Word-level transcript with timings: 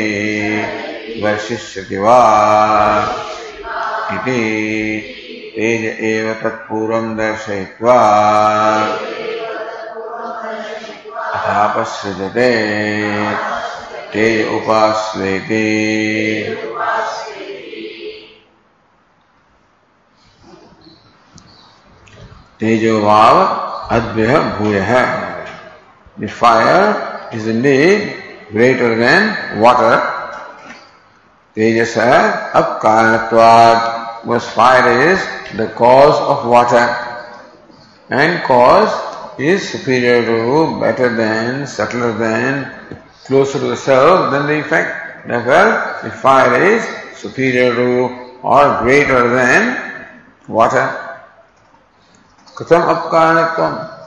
वर्षिष्यति 1.22 1.98
वा। 1.98 2.18
इति। 4.12 4.38
तेज 5.56 6.04
एव 6.04 6.32
तत्पूर्वं 6.32 7.16
दर्शयित्वा। 7.16 7.98
ते 14.12 14.26
उपास्वेते 14.56 15.62
तेजो 22.60 23.00
भाव 23.00 23.38
अद्भ्य 23.96 24.38
भूय 24.58 24.78
है 24.90 25.04
fire 26.18 27.36
is 27.36 27.48
indeed 27.50 28.04
greater 28.52 28.94
than 28.98 29.30
water 29.60 29.96
तेजस 31.56 31.96
है 31.96 32.20
अब 32.52 32.78
कारण 32.82 33.16
fire 34.38 35.10
is 35.10 35.24
the 35.56 35.68
cause 35.78 36.12
of 36.26 36.46
water 36.46 38.14
and 38.20 38.38
cause 38.42 39.11
is 39.38 39.68
superior 39.68 40.24
to, 40.24 40.80
better 40.80 41.14
than, 41.14 41.66
subtler 41.66 42.12
than, 42.12 42.98
closer 43.24 43.58
to 43.58 43.66
the 43.66 43.76
self 43.76 44.30
than 44.30 44.46
the 44.46 44.60
effect. 44.60 45.26
Therefore, 45.26 46.00
the 46.02 46.10
fire 46.10 46.62
is 46.62 46.84
superior 47.16 47.74
to 47.74 48.22
or 48.42 48.80
greater 48.82 49.28
than 49.28 50.06
water. 50.48 51.12
Katham 52.56 52.82
apkaranatvam. 52.82 53.98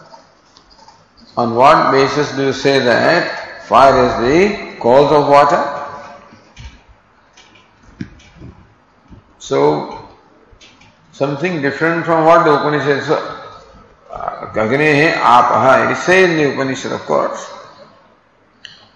On 1.38 1.56
what 1.56 1.92
basis 1.92 2.36
do 2.36 2.44
you 2.46 2.54
say 2.54 2.80
that 2.80 3.64
fire 3.64 4.06
is 4.06 4.14
the 4.30 4.80
cause 4.80 5.12
of 5.12 5.28
water? 5.28 5.72
So, 9.40 10.08
something 11.12 11.62
different 11.62 12.06
from 12.06 12.26
what 12.26 12.46
the 12.46 12.54
Upanishad 12.54 13.45
Agnehe 14.16 15.14
apaha, 15.14 15.86
it 15.86 15.92
is 15.92 16.04
said 16.04 16.30
in 16.30 16.38
the 16.38 16.54
Upanishad, 16.54 16.94
of 16.94 17.02
course. 17.02 17.52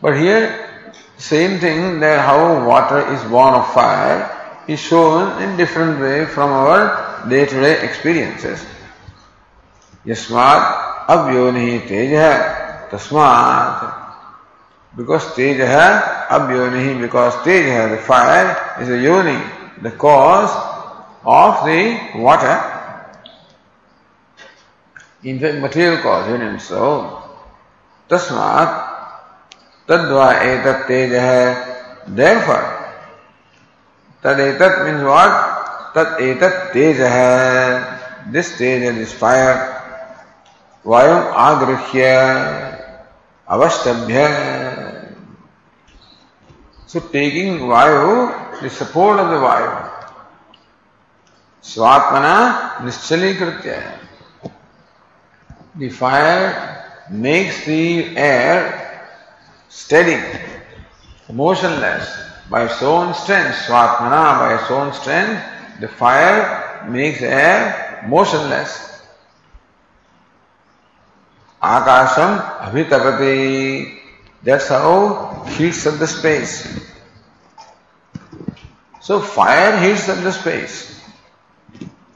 But 0.01 0.17
here, 0.17 0.93
same 1.17 1.59
thing 1.59 1.99
that 1.99 2.25
how 2.25 2.65
water 2.65 3.05
is 3.13 3.21
born 3.25 3.53
of 3.53 3.73
fire 3.73 4.63
is 4.67 4.79
shown 4.79 5.41
in 5.41 5.57
different 5.57 5.99
way 5.99 6.25
from 6.25 6.51
our 6.51 7.27
day-to-day 7.29 7.83
experiences. 7.83 8.65
यस्मात् 10.07 11.09
अव्योनि 11.11 11.79
तेज 11.89 12.13
है 12.15 12.89
तस्मात् 12.91 13.97
because 14.95 15.25
तेज 15.35 15.59
है 15.59 15.89
अव्योनि 16.31 17.01
because 17.01 17.35
तेज 17.43 17.65
है 17.67 17.89
the 17.89 17.97
fire 17.97 18.55
is 18.79 18.89
a 18.89 18.97
yoni 18.97 19.37
the 19.81 19.91
cause 19.91 20.55
of 21.25 21.65
the 21.65 21.99
water 22.15 22.78
in 25.23 25.39
fact 25.39 25.55
material 25.59 26.01
cause 26.01 26.27
in 26.27 26.59
so 26.59 27.15
तस्मात् 28.09 28.75
तद्वा 29.89 30.31
एतत् 30.33 30.87
तेज 30.87 31.13
है 31.13 32.15
therefore 32.15 32.79
Tad 34.21 34.35
etat 34.35 34.83
means 34.83 35.03
what? 35.03 35.31
Tad 35.95 36.19
etat 36.19 36.73
teja 36.73 37.07
hai. 37.07 38.31
This 38.31 38.57
teja, 38.57 38.91
this 38.91 39.13
fire. 39.13 39.79
Vayam 40.83 41.31
agrihya 41.31 42.75
avashtabhya. 43.47 45.15
So 46.87 46.99
taking 46.99 47.59
vayu, 47.59 48.61
the 48.61 48.69
support 48.69 49.19
of 49.19 49.29
the 49.29 49.39
vayu. 49.39 49.89
Swatmana 51.63 52.83
nischali 52.83 53.39
The 55.79 55.89
fire 55.89 57.07
makes 57.09 57.65
the 57.65 58.17
air 58.17 59.07
steady, 59.69 60.19
motionless. 61.31 62.05
by 62.49 62.65
its 62.65 62.83
own 62.83 63.13
strength, 63.13 63.55
Swatmana, 63.65 64.39
by 64.39 64.59
its 64.59 64.69
own 64.69 64.91
strength, 64.91 65.41
the 65.79 65.87
fire 65.87 66.85
makes 66.89 67.21
air 67.21 68.03
motionless. 68.09 69.01
Akasham 71.63 72.43
abhitapati. 72.59 73.99
That's 74.43 74.67
how 74.67 75.45
heats 75.47 75.87
up 75.87 75.97
the 75.97 76.07
space. 76.07 76.67
So 78.99 79.21
fire 79.21 79.79
heats 79.79 80.09
up 80.09 80.21
the 80.25 80.33
space. 80.33 80.99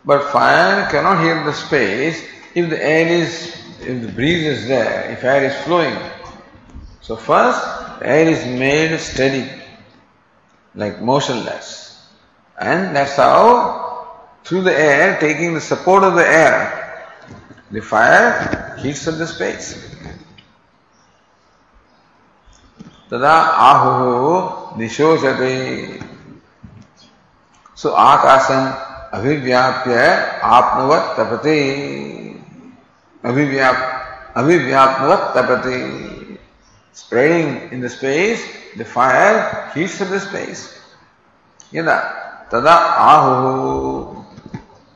But 0.04 0.33
fire 0.33 0.89
cannot 0.92 1.24
heat 1.24 1.45
the 1.45 1.54
space 1.54 2.32
if 2.54 2.70
the 2.70 2.82
air 2.82 3.06
is, 3.06 3.54
if 3.80 4.02
the 4.02 4.08
breeze 4.08 4.44
is 4.44 4.69
there, 4.69 5.10
if 5.10 5.25
air 5.25 5.44
is 5.44 5.56
flowing. 5.64 5.96
So 7.00 7.16
first, 7.16 7.60
the 8.00 8.06
air 8.06 8.28
is 8.28 8.44
made 8.58 8.98
steady 8.98 9.48
like 10.75 11.00
motionless. 11.00 12.06
And 12.60 12.94
that's 12.94 13.16
how, 13.16 14.20
through 14.44 14.62
the 14.62 14.78
air, 14.78 15.19
taking 15.20 15.54
the 15.54 15.60
support 15.60 16.04
of 16.04 16.14
the 16.14 16.26
air, 16.26 17.14
the 17.70 17.80
fire 17.80 18.76
heats 18.78 19.06
up 19.06 19.19
the 19.19 19.26
space. 19.26 19.88
तदा 23.10 23.34
आहु 23.64 24.78
निशोचते 24.78 25.54
सो 27.80 27.88
आकाशम 27.88 28.64
अभिव्याप्य 29.19 29.96
आपनवत 30.44 31.14
तपते 31.19 31.56
अभिव्याप 33.23 33.77
अभिव्यापक 34.37 35.33
तपति। 35.35 35.79
Spreading 36.97 37.73
in 37.73 37.81
the 37.81 37.87
space 37.89 38.43
the 38.77 38.83
fire 38.85 39.37
heats 39.75 40.01
of 40.01 40.09
the 40.09 40.19
space 40.19 40.67
यदा, 41.71 41.95
तदा 42.51 42.73
आहु। 43.05 44.25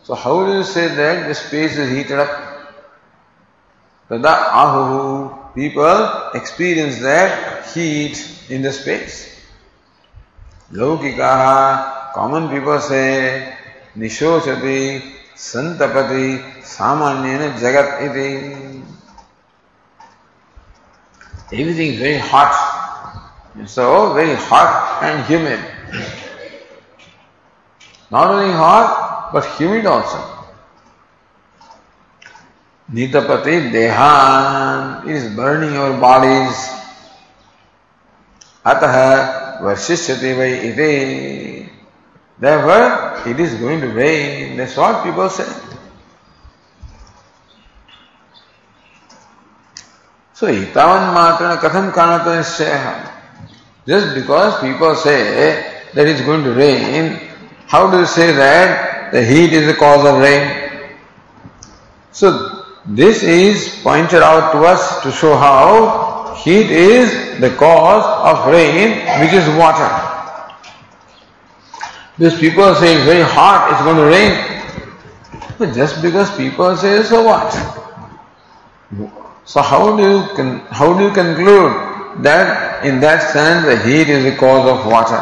So 0.05 0.13
how 0.13 0.45
do 0.45 0.63
say 0.63 0.87
that 0.89 1.27
the 1.29 1.33
space 1.33 1.77
is 1.77 1.89
heated 1.89 2.19
up 2.19 2.33
तदा 4.11 4.33
आहु। 4.61 4.87
People 5.55 6.37
experience 6.37 6.95
that 7.01 7.31
heat 7.67 8.51
in 8.51 8.63
the 8.63 8.71
space 8.71 9.25
Loukika 10.73 11.33
common 12.15 12.47
people 12.47 12.79
से 12.79 13.03
निशोचती। 13.97 14.79
संतपति 15.39 16.27
सामान्य 16.65 17.49
जगत 17.59 17.99
इति। 18.03 18.29
Everything 21.53 22.01
very 22.01 22.19
hot 22.29 23.67
so 23.69 23.85
very 24.13 24.35
hot 24.51 25.03
and 25.03 25.23
humid 25.25 25.59
not 28.11 28.29
only 28.29 28.53
hot 28.53 29.33
but 29.33 29.43
humid 29.57 29.87
also 29.87 30.23
नीतपति 32.89 33.59
देहान 33.71 35.09
is 35.11 35.29
burning 35.37 35.75
your 35.75 35.91
bodies 36.03 36.67
अतः 38.65 38.95
वर्षिष्यति 39.63 40.33
वै 40.33 40.51
इति 40.69 40.93
Therefore, 42.39 43.29
it 43.29 43.39
is 43.39 43.55
going 43.55 43.81
to 43.81 43.87
rain. 43.87 44.57
That's 44.57 44.77
what 44.77 45.03
people 45.03 45.29
say. 45.29 45.51
So, 50.33 50.47
itavan 50.47 51.15
matrana 51.15 51.57
katham 51.57 51.91
kanata 51.91 52.37
nisyaya. 52.37 53.11
Just 53.87 54.13
because 54.13 54.59
people 54.61 54.93
say 54.95 55.81
that 55.93 56.07
it's 56.07 56.21
going 56.21 56.43
to 56.43 56.53
rain, 56.53 57.19
how 57.65 57.89
do 57.89 57.99
you 57.99 58.05
say 58.05 58.33
that 58.33 59.11
the 59.11 59.23
heat 59.23 59.51
is 59.53 59.65
the 59.65 59.73
cause 59.73 60.05
of 60.05 60.21
rain? 60.21 60.67
So 62.11 62.65
this 62.85 63.23
is 63.23 63.79
pointed 63.83 64.21
out 64.21 64.51
to 64.53 64.59
us 64.59 65.01
to 65.03 65.11
show 65.11 65.35
how 65.35 66.33
heat 66.35 66.69
is 66.69 67.39
the 67.39 67.49
cause 67.51 68.05
of 68.25 68.51
rain, 68.51 69.05
which 69.21 69.33
is 69.33 69.47
water. 69.57 70.06
These 72.17 72.39
people 72.39 72.73
say 72.75 72.95
it's 72.95 73.05
very 73.05 73.21
hot, 73.23 73.69
it's 73.71 73.81
going 73.83 73.97
to 73.97 74.05
rain. 74.05 74.33
But 75.59 75.75
just 75.75 76.01
because 76.01 76.35
people 76.35 76.75
say 76.75 77.03
so 77.03 77.23
what? 77.23 77.53
So 79.45 79.61
how 79.61 79.95
do 79.95 80.01
you 80.03 80.35
con- 80.35 80.59
how 80.71 80.97
do 80.97 81.05
you 81.05 81.11
conclude 81.13 82.23
that 82.23 82.83
in 82.85 82.99
that 83.01 83.21
sense 83.31 83.65
the 83.65 83.77
heat 83.87 84.09
is 84.09 84.23
the 84.23 84.35
cause 84.35 84.67
of 84.67 84.85
water? 84.85 85.21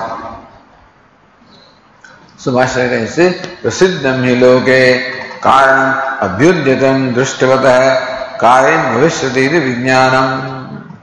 So 2.38 2.54
Vasharya 2.54 3.08
says, 3.08 3.36
Prasiddham 3.62 4.24
hi 4.24 4.40
loke 4.40 5.42
karan 5.42 6.00
abhyudyatam 6.30 7.14
drishtavata 7.14 8.40
karin 8.40 8.80
bhavishyati 8.96 9.50
vijnanam. 9.68 10.96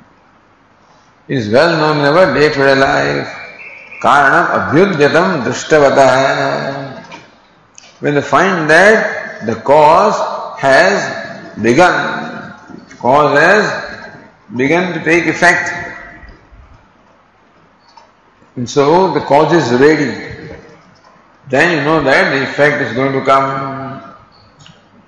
It 1.28 1.38
is 1.38 1.50
well 1.50 1.76
known 1.76 1.98
in 1.98 2.16
our 2.16 2.34
day-to-day 2.34 2.74
life 2.76 3.41
Karanam 4.02 4.46
abhyudyatam 4.58 5.44
drishtavata. 5.44 7.04
When 8.00 8.16
they 8.16 8.20
find 8.20 8.68
that 8.68 9.46
the 9.46 9.54
cause 9.54 10.18
has 10.58 11.54
begun, 11.62 12.52
cause 12.98 13.38
has 13.38 13.64
begun 14.56 14.92
to 14.94 15.04
take 15.04 15.26
effect, 15.26 15.70
and 18.56 18.68
so 18.68 19.14
the 19.14 19.20
cause 19.20 19.52
is 19.52 19.80
ready. 19.80 20.56
Then 21.48 21.78
you 21.78 21.84
know 21.84 22.02
that 22.02 22.34
the 22.34 22.42
effect 22.42 22.82
is 22.82 22.92
going 22.94 23.12
to 23.12 23.24
come. 23.24 24.02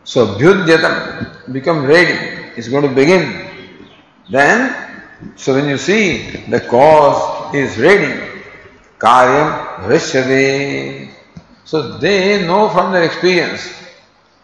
So 0.05 0.39
Bhyudyatam, 0.39 1.53
become 1.53 1.85
ready, 1.85 2.53
is 2.57 2.69
going 2.69 2.89
to 2.89 2.95
begin. 2.95 3.45
Then, 4.31 4.73
so 5.35 5.55
when 5.55 5.69
you 5.69 5.79
see 5.79 6.29
the 6.47 6.61
cause 6.61 7.55
is 7.57 7.77
ready, 7.77 8.34
कार्य 9.01 9.43
भविष्य 9.83 10.23
so 11.67 11.83
they 11.99 12.39
know 12.47 12.69
from 12.69 12.93
their 12.93 13.03
experience 13.03 13.71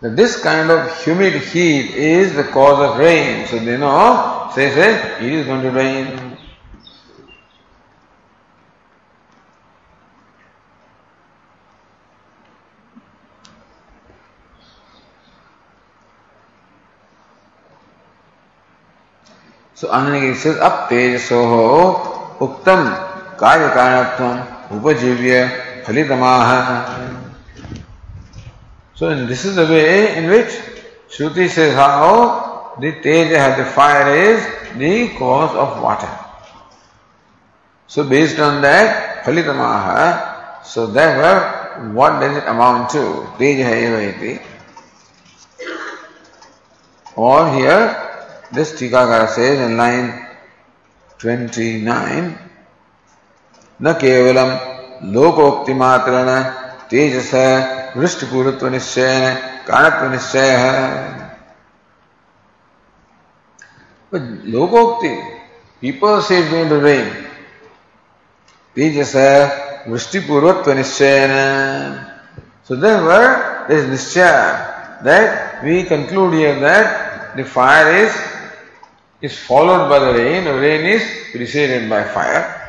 this 0.04 0.36
kind 0.42 0.70
of 0.70 1.04
humid 1.04 1.36
heat 1.44 1.94
is 2.08 2.40
the 2.40 2.46
cause 2.54 2.80
of 2.86 2.98
rain 2.98 3.46
so 3.46 3.58
they 3.58 3.76
know 3.76 3.92
say 4.54 4.68
rain 5.70 6.30
So, 19.74 19.88
Anandagiri 19.88 20.36
says, 20.36 20.58
Up 20.58 20.90
कार्य 23.40 23.68
कारण 23.74 24.40
उपजीव्य 24.76 25.44
फलित 25.86 26.08
सो 28.96 29.10
in 29.10 29.26
this 29.26 29.44
is 29.46 29.60
a 29.60 29.64
way 29.64 29.82
in 30.06 30.28
which 30.30 30.50
श्रुति 31.16 31.48
से 31.48 31.70
how 31.74 32.10
the 32.80 32.92
Tej 33.04 33.32
has 33.32 33.60
the 33.60 33.64
fire 33.76 34.08
is 34.16 34.48
the 34.78 34.90
cause 35.18 35.56
of 35.62 35.78
water 35.84 36.18
so 37.90 38.04
based 38.04 38.40
on 38.40 38.60
that 38.62 39.24
फलितमाह 39.26 39.88
so 40.64 40.86
there 40.98 41.40
what 41.94 42.20
does 42.22 42.36
it 42.36 42.44
amount 42.48 42.92
to 42.92 43.02
तेज 43.38 43.60
है 43.60 44.38
और 47.18 47.48
here 47.54 47.88
this 48.54 48.78
टीकाकार 48.78 49.26
से 49.30 49.48
in 49.64 49.76
line 49.76 50.12
29 51.20 52.49
न 53.82 53.92
केवलम 54.00 54.50
लोकोक्ति 55.12 55.74
मात्रेण 55.74 56.28
तेजस 56.90 57.30
वृष्टिपूर्वत्व 57.96 58.68
निश्चय 58.68 59.34
कारणत्व 59.68 60.10
निश्चय 60.10 60.50
है 60.62 61.30
But 64.10 64.22
lokokti, 64.44 65.40
people 65.80 66.20
say 66.20 66.40
it's 66.40 66.50
going 66.50 66.68
to 66.68 66.78
rain. 66.78 67.26
Tejasa 68.74 69.84
vrishti 69.86 70.20
So 72.64 72.74
therefore, 72.76 73.66
there 73.68 73.78
is 73.78 73.84
nischaya 73.86 75.02
that 75.04 75.62
we 75.64 75.84
conclude 75.84 76.34
here 76.34 76.58
that 76.58 77.36
the 77.36 77.44
fire 77.44 78.04
is 78.04 78.12
is 79.22 79.38
followed 79.38 79.88
by 79.88 79.98
the 80.00 80.18
rain, 80.18 80.44
rain 80.46 80.86
is 80.86 81.02
preceded 81.30 81.88
by 81.88 82.02
fire. 82.02 82.59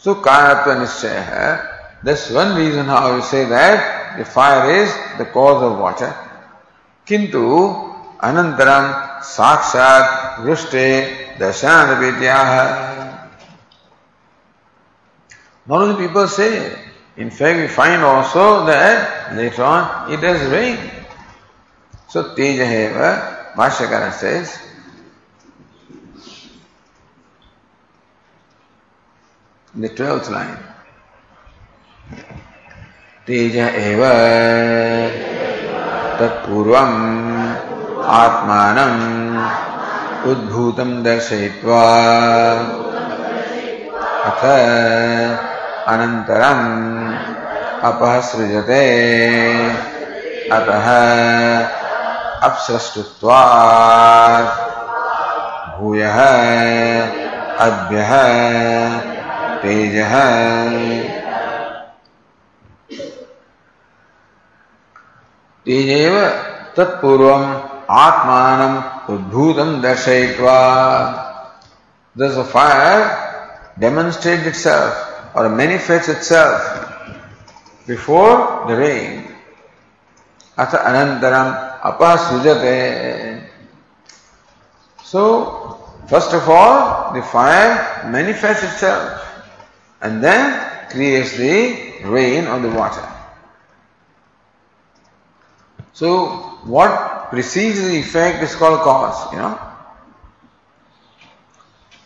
So 0.00 0.14
karanatva 0.16 0.80
nischaya 0.80 1.70
That's 2.02 2.30
one 2.30 2.56
reason 2.56 2.86
how 2.86 3.14
we 3.14 3.22
say 3.22 3.44
that 3.44 4.16
the 4.16 4.24
fire 4.24 4.70
is 4.82 4.90
the 5.18 5.26
cause 5.26 5.62
of 5.62 5.78
water. 5.78 6.14
Kintu 7.06 8.18
anantaram 8.18 9.20
sakshat 9.20 10.36
vrushte 10.36 11.36
darshanadapetyaha. 11.36 13.28
Not 15.66 15.82
only 15.82 16.06
people 16.06 16.26
say, 16.26 16.74
in 17.18 17.30
fact 17.30 17.58
we 17.58 17.68
find 17.68 18.02
also 18.02 18.64
that 18.64 19.36
later 19.36 19.62
on 19.62 20.10
it 20.10 20.22
does 20.22 20.50
rain. 20.50 20.78
So 22.08 22.34
Tejaheva, 22.34 23.52
Bhashyakara 23.54 24.12
says, 24.12 24.58
the 29.74 29.88
twelfth 29.88 30.30
line, 30.30 30.58
तेज 33.26 33.56
एव 33.56 34.00
तत्पूर्वम् 36.18 36.96
आत्मानम् 38.18 39.02
उद्भूतं 40.30 40.90
दर्शयित्वा 41.02 41.82
अथ 44.30 44.42
अनन्तरम् 45.92 46.66
अपः 47.90 48.18
सृजते 48.30 48.82
अतः 50.58 50.88
अपसृष्टुत्वात् 52.48 54.50
भूयः 55.78 56.18
अद्भ्यः 57.68 58.12
तेज। 59.62 59.96
तेजेव 65.66 66.14
तत्पूर्व 66.76 67.28
आत्मा 67.94 68.42
उद्भूत 69.14 69.56
दर्शय 69.82 70.22
thus 72.16 72.36
fire 72.52 73.04
demonstrate 73.80 74.46
it 74.46 74.54
self 74.54 75.36
और 75.36 75.48
manifest 75.58 76.10
itself 76.28 76.60
before 77.88 78.32
the 78.68 78.78
rain 78.80 79.12
अथ 80.58 80.74
अनंतरम 80.74 81.52
अपसृजते। 81.90 82.76
So 84.98 85.22
first 86.10 86.34
of 86.34 86.50
all 86.50 86.76
the 87.14 87.22
fire 87.24 88.06
manifest 88.06 88.64
itself 88.80 89.26
and 90.00 90.22
then 90.22 90.88
creates 90.90 91.36
the 91.36 92.04
rain 92.04 92.46
or 92.46 92.60
the 92.60 92.70
water. 92.70 93.06
So, 95.92 96.28
what 96.64 97.30
precedes 97.30 97.82
the 97.82 97.98
effect 97.98 98.42
is 98.42 98.54
called 98.54 98.80
cause, 98.80 99.32
you 99.32 99.38
know. 99.38 99.58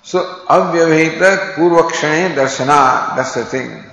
So, 0.03 0.45
avyavahita 0.49 1.55
purvakshane 1.55 2.35
darshana, 2.35 3.17
that's 3.17 3.35
the 3.35 3.45
thing. 3.45 3.85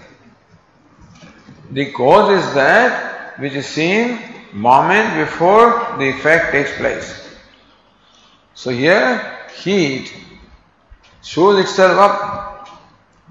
The 1.72 1.92
cause 1.92 2.44
is 2.44 2.54
that 2.56 3.40
which 3.40 3.54
is 3.54 3.66
seen 3.66 4.20
moment 4.52 5.16
before 5.16 5.96
the 5.98 6.10
effect 6.10 6.52
takes 6.52 6.76
place. 6.76 7.18
So 8.54 8.72
here, 8.72 9.38
heat 9.56 10.14
shows 11.24 11.60
itself 11.60 11.98
up 11.98 12.51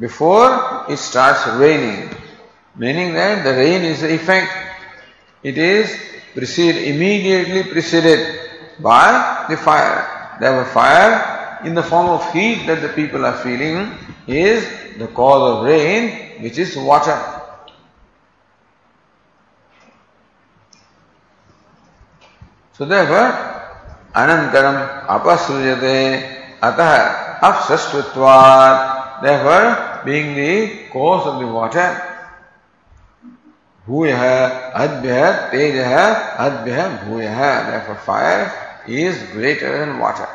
before 0.01 0.87
it 0.89 0.97
starts 0.97 1.47
raining, 1.61 2.09
meaning 2.75 3.13
that 3.13 3.45
the 3.45 3.53
rain 3.53 3.83
is 3.85 4.01
the 4.01 4.15
effect. 4.15 4.51
It 5.43 5.59
is 5.59 5.95
precede, 6.35 6.89
immediately 6.89 7.71
preceded 7.71 8.51
by 8.81 9.47
the 9.49 9.59
fire. 9.59 10.39
There 10.41 10.57
was 10.57 10.73
fire 10.73 11.61
in 11.65 11.75
the 11.75 11.83
form 11.83 12.09
of 12.09 12.33
heat 12.33 12.67
that 12.67 12.81
the 12.81 12.89
people 12.89 13.27
are 13.27 13.37
feeling 13.37 13.93
is 14.27 14.67
the 14.97 15.09
cause 15.09 15.59
of 15.59 15.65
rain, 15.65 16.43
which 16.43 16.57
is 16.57 16.77
water. 16.77 17.19
So 22.73 22.87
therefore, 22.87 23.37
anantaram 24.15 25.07
apasrujate 25.07 26.61
atah 26.61 27.41
apsastutvat, 27.41 29.21
therefore 29.23 29.90
being 30.05 30.35
the 30.35 30.89
cause 30.91 31.27
of 31.27 31.41
the 31.41 31.47
water, 31.47 32.11
भूय 33.89 34.13
adbhya 34.73 35.51
teja 35.51 36.37
adbhya 36.37 36.99
bhuyah. 37.05 37.71
Therefore, 37.71 37.97
fire 37.97 38.83
is 38.87 39.23
greater 39.33 39.79
than 39.79 39.99
water, 39.99 40.29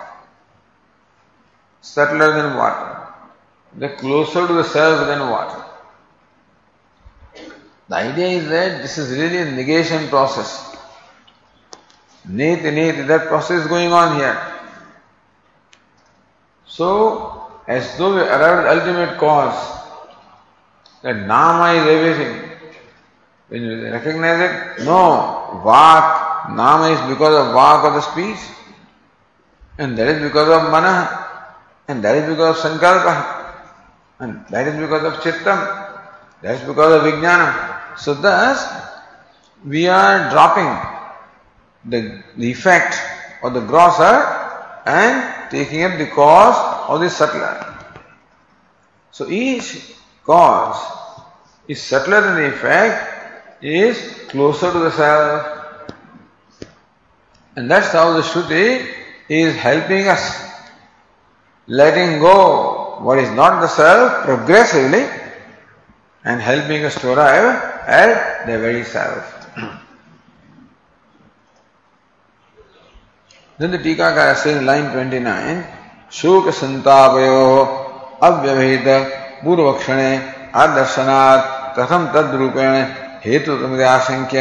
subtler 1.81 2.33
than 2.33 2.55
water, 2.55 3.07
the 3.77 3.89
closer 3.89 4.47
to 4.47 4.53
the 4.53 4.63
self 4.63 5.07
than 5.07 5.29
water. 5.29 5.63
The 7.87 7.95
idea 7.95 8.27
is 8.27 8.49
that 8.49 8.81
this 8.81 8.97
is 8.97 9.15
really 9.17 9.37
a 9.37 9.51
negation 9.51 10.07
process. 10.07 10.75
Neti 12.27 12.71
neti, 12.73 13.05
that 13.07 13.27
process 13.27 13.61
is 13.61 13.67
going 13.67 13.93
on 13.93 14.15
here. 14.15 14.53
So, 16.65 17.34
as 17.67 17.97
though 17.97 18.15
we 18.15 18.21
arrived 18.21 18.67
at 18.67 18.77
ultimate 18.77 19.17
cause, 19.17 19.81
that 21.01 21.27
Nama 21.27 21.73
is 21.73 21.87
everything. 21.87 22.49
When 23.47 23.61
you 23.63 23.91
recognize 23.91 24.39
it, 24.49 24.85
no, 24.85 25.61
Vak, 25.63 26.55
Nama 26.55 26.89
is 26.89 27.01
because 27.13 27.35
of 27.35 27.53
Vak 27.53 27.87
of 27.87 27.93
the 27.93 28.01
speech, 28.01 28.55
and 29.77 29.97
that 29.97 30.07
is 30.07 30.21
because 30.21 30.49
of 30.49 30.71
Mana, 30.71 31.27
and 31.87 32.03
that 32.03 32.15
is 32.15 32.29
because 32.29 32.65
of 32.65 32.71
Sankalpa, 32.71 33.53
and 34.19 34.45
that 34.49 34.67
is 34.67 34.79
because 34.79 35.03
of 35.03 35.13
Chittam, 35.21 36.01
that 36.41 36.55
is 36.55 36.67
because 36.67 36.93
of 36.93 37.01
Vijnana. 37.01 37.97
So 37.97 38.13
thus, 38.13 38.67
we 39.65 39.87
are 39.87 40.29
dropping 40.29 40.69
the, 41.85 42.23
the 42.37 42.51
effect 42.51 42.95
of 43.43 43.53
the 43.53 43.61
grosser 43.61 44.23
and 44.85 45.34
taking 45.49 45.83
up 45.83 45.97
the 45.97 46.07
cause 46.07 46.89
of 46.89 46.99
the 46.99 47.09
subtler. 47.09 47.75
So 49.11 49.29
each 49.29 49.93
cause 50.23 50.77
is 51.67 51.81
subtler 51.81 52.21
the 52.21 52.47
effect 52.47 53.63
is 53.63 53.97
closer 54.29 54.71
to 54.71 54.79
the 54.79 54.91
self. 54.91 55.87
And 57.55 57.71
that's 57.71 57.91
how 57.93 58.13
the 58.13 58.21
Shruti 58.21 58.93
is 59.29 59.55
helping 59.55 60.07
us, 60.07 60.51
letting 61.67 62.19
go 62.19 62.97
what 62.99 63.17
is 63.19 63.31
not 63.31 63.61
the 63.61 63.67
self 63.67 64.25
progressively 64.25 65.07
and 66.23 66.41
helping 66.41 66.83
us 66.83 66.99
to 67.01 67.13
arrive 67.13 67.61
at 67.87 68.45
the 68.45 68.59
very 68.59 68.83
self. 68.83 69.31
Then 73.57 73.71
the 73.71 73.77
Tikakara 73.77 74.35
says 74.35 74.57
in 74.57 74.65
line 74.65 74.91
29, 74.91 75.63
शोक 76.11 76.49
संतापयो 76.53 77.45
अव्यवहित 78.23 78.87
पूर्वक्षणे 79.43 80.11
आदर्शनात् 80.63 81.77
कथम 81.77 82.05
तद 82.13 82.35
रूपेण 82.39 82.73
हेतु 83.25 83.53
आशंक्य 83.83 84.39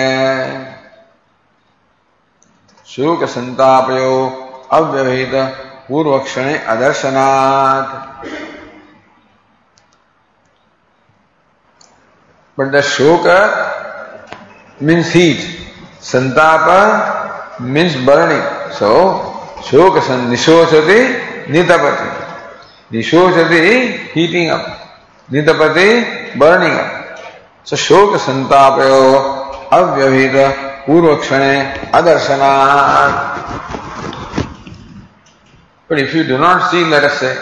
शोक 2.94 3.24
संतापयो 3.34 4.16
अव्यवहित 4.78 5.34
पूर्वक्षणे 5.88 6.56
अदर्शनात् 6.74 8.02
But 12.56 12.70
the 12.70 12.78
shoka 12.78 14.80
means 14.80 15.12
heat. 15.12 15.40
Santapa 16.00 17.60
means 17.60 17.96
burning. 18.06 18.53
So, 18.78 19.22
shoka 19.62 20.02
san 20.02 20.30
nishochati 20.30 21.48
nitapati. 21.48 22.08
Nishochati 22.90 24.12
heating 24.12 24.50
up. 24.50 24.66
Nitapati 25.30 26.36
burning 26.36 26.74
up. 26.74 27.18
So, 27.62 27.76
shoka 27.76 28.18
santapayo 28.18 29.68
avyavhita 29.70 30.84
purvakshane 30.86 31.90
adarshana. 31.92 33.34
But 35.88 35.98
if 35.98 36.14
you 36.14 36.24
do 36.24 36.38
not 36.38 36.70
see, 36.70 36.84
let 36.84 37.04
us 37.04 37.20
say, 37.20 37.36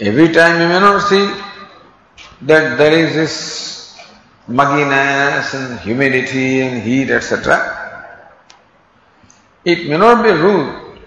every 0.00 0.32
time 0.32 0.60
you 0.60 0.68
may 0.68 0.80
not 0.80 1.02
see 1.02 1.28
that 2.42 2.78
there 2.78 2.92
is 2.92 3.14
this 3.14 3.98
mugginess 4.48 5.52
and 5.54 5.80
humidity 5.80 6.60
and 6.60 6.82
heat, 6.82 7.10
etc. 7.10 7.81
It 9.64 9.88
may 9.88 9.96
not 9.96 10.24
be 10.24 10.30
rude. 10.30 10.98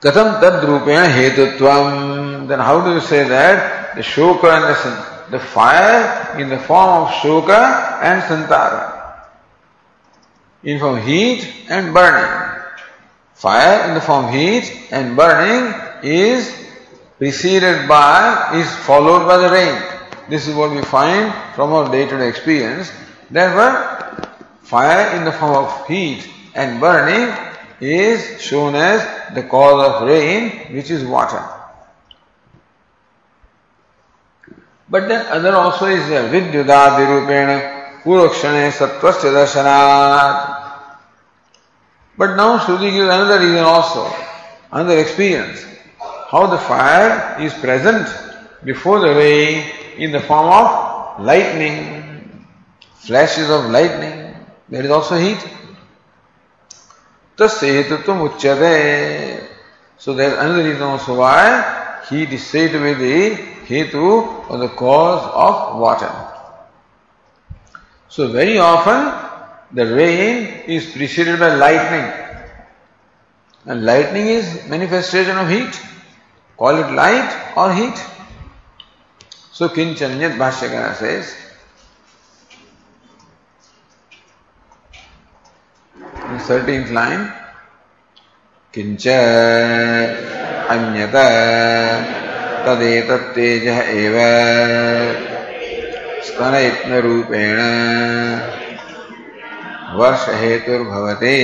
Katham 0.00 0.40
tad 0.40 0.64
rupena 0.64 1.06
hetutvam. 1.06 2.48
Then 2.48 2.58
how 2.58 2.84
do 2.84 2.94
you 2.94 3.00
say 3.00 3.28
that? 3.28 3.94
The 3.94 4.02
shoka 4.02 4.50
and 4.50 4.64
the, 4.64 5.38
the 5.38 5.38
fire 5.38 6.36
in 6.40 6.48
the 6.48 6.58
form 6.58 7.04
of 7.04 7.08
shoka 7.10 8.02
and 8.02 8.22
santara. 8.22 9.28
In 10.64 10.80
form 10.80 11.00
heat 11.02 11.46
and 11.68 11.94
burning. 11.94 12.62
Fire 13.34 13.88
in 13.88 13.94
the 13.94 14.00
form 14.00 14.32
heat 14.32 14.88
and 14.90 15.16
burning 15.16 15.72
is 16.02 16.52
preceded 17.18 17.86
by, 17.86 18.50
is 18.54 18.68
followed 18.84 19.26
by 19.26 19.36
the 19.36 19.48
rain. 19.48 19.80
This 20.28 20.48
is 20.48 20.56
what 20.56 20.72
we 20.72 20.82
find 20.82 21.32
from 21.54 21.72
our 21.72 21.90
day-to-day 21.90 22.28
experience. 22.28 22.90
Therefore, 23.30 24.28
fire 24.62 25.16
in 25.16 25.24
the 25.24 25.32
form 25.32 25.64
of 25.64 25.86
heat 25.86 26.28
and 26.54 26.80
burning 26.80 27.34
is 27.80 28.40
shown 28.40 28.74
as 28.74 29.34
the 29.34 29.42
cause 29.42 29.88
of 29.88 30.08
rain, 30.08 30.72
which 30.74 30.90
is 30.90 31.04
water. 31.04 31.42
But 34.88 35.08
then 35.08 35.26
other 35.26 35.56
also 35.56 35.86
is 35.86 36.04
uh, 36.04 36.08
there. 36.08 36.28
Vidyudadi 36.28 37.06
rupena 37.06 38.02
purokshane 38.02 38.70
sattvasya 38.70 39.32
darshanat. 39.32 40.62
But 42.18 42.36
now 42.36 42.58
Shruti 42.58 42.90
gives 42.90 43.08
another 43.08 43.40
reason 43.40 43.64
also, 43.64 44.12
another 44.70 44.98
experience. 44.98 45.64
How 46.30 46.46
the 46.46 46.58
fire 46.58 47.40
is 47.40 47.54
present 47.54 48.06
before 48.64 49.00
the 49.00 49.14
rain 49.14 49.64
in 49.96 50.12
the 50.12 50.20
form 50.20 50.46
of 50.52 51.24
lightning, 51.24 52.46
flashes 52.96 53.48
of 53.48 53.70
lightning. 53.70 54.34
There 54.68 54.84
is 54.84 54.90
also 54.90 55.16
heat. 55.16 55.38
तस्तुम 57.42 58.20
उच्चते 58.20 58.74
सो 60.00 60.14
देवाय 60.14 61.48
ही 62.10 62.26
decide 62.26 62.76
with 62.76 63.02
हेतु 63.70 64.20
और 64.50 64.66
the 64.66 64.68
cause 64.78 65.18
of 65.44 65.76
water 65.78 66.12
so 68.12 68.26
very 68.28 68.56
often 68.58 69.00
the 69.74 69.80
rain 69.92 70.36
is 70.74 70.92
preceded 70.92 71.38
by 71.40 71.56
lightning 71.56 72.06
lightning 73.66 74.30
is 74.30 74.70
manifestation 74.70 75.38
of 75.38 75.48
heat 75.48 75.72
call 76.58 76.80
it 76.80 76.90
light 76.94 77.56
और 77.58 77.72
heat 77.72 77.96
so 79.58 79.68
किंचन 79.68 80.38
भाष्यकार 80.38 80.92
से 80.94 81.41
13th 86.38 86.90
line, 86.92 87.24
किञ्च 88.72 89.06
अन्यत 90.72 91.16
तदेतत्तेजः 92.66 93.78
एव 94.02 94.16
स्तनयत्नरूपेण 96.26 97.58
वर्षहेतुर्भवते 99.98 101.36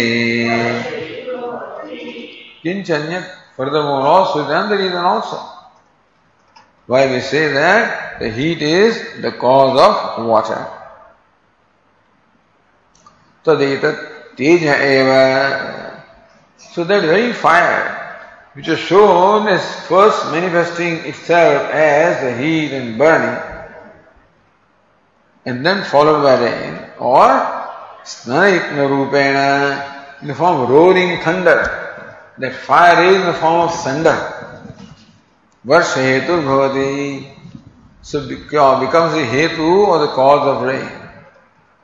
किञ्चन्यत् 2.63 3.29
furthermore 3.59 4.07
also 4.07 4.47
then 4.49 4.71
the 4.71 4.79
reason 4.79 5.05
also 5.05 5.39
why 6.87 7.07
we 7.13 7.21
say 7.21 7.53
that 7.53 8.21
the 8.21 8.31
heat 8.31 8.63
is 8.63 9.21
the 9.21 9.33
cause 9.33 9.79
of 9.79 10.25
water. 10.25 10.67
Tadetat 13.45 14.18
Teja 14.39 14.79
eva. 14.81 16.05
So 16.59 16.85
that 16.85 17.03
very 17.03 17.33
fire, 17.33 18.23
which 18.53 18.69
is 18.69 18.79
shown 18.79 19.49
as 19.49 19.61
first 19.87 20.27
manifesting 20.31 20.99
itself 21.11 21.69
as 21.73 22.23
the 22.23 22.41
heat 22.41 22.73
and 22.73 22.97
burning, 22.97 23.43
and 25.45 25.67
then 25.67 25.83
followed 25.83 26.23
by 26.23 26.39
rain, 26.41 26.79
or 27.01 27.27
snarikna 28.05 28.87
rupena, 28.87 30.23
in 30.23 30.29
the 30.29 30.35
form 30.37 30.61
of 30.61 30.71
roaring 30.71 31.21
thunder. 31.21 31.59
That 32.39 32.55
fire 32.55 33.03
is 33.07 33.17
in 33.17 33.27
the 33.27 33.35
form 33.35 33.69
of 33.69 33.75
thunder. 33.75 34.17
Varshetu 35.67 36.45
bhavati. 36.47 37.27
So 38.03 38.29
becomes 38.29 39.15
the 39.15 39.27
hetu 39.27 39.89
or 39.89 39.99
the 39.99 40.13
cause 40.13 40.47
of 40.47 40.63
rain. 40.63 40.89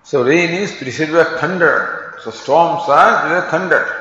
So 0.05 0.23
rain 0.23 0.51
is 0.51 0.71
preceded 0.71 1.13
by 1.13 1.25
thunder. 1.41 1.94
So 2.23 2.31
storms 2.31 2.89
are 2.89 3.35
the 3.35 3.51
thunder. 3.51 4.01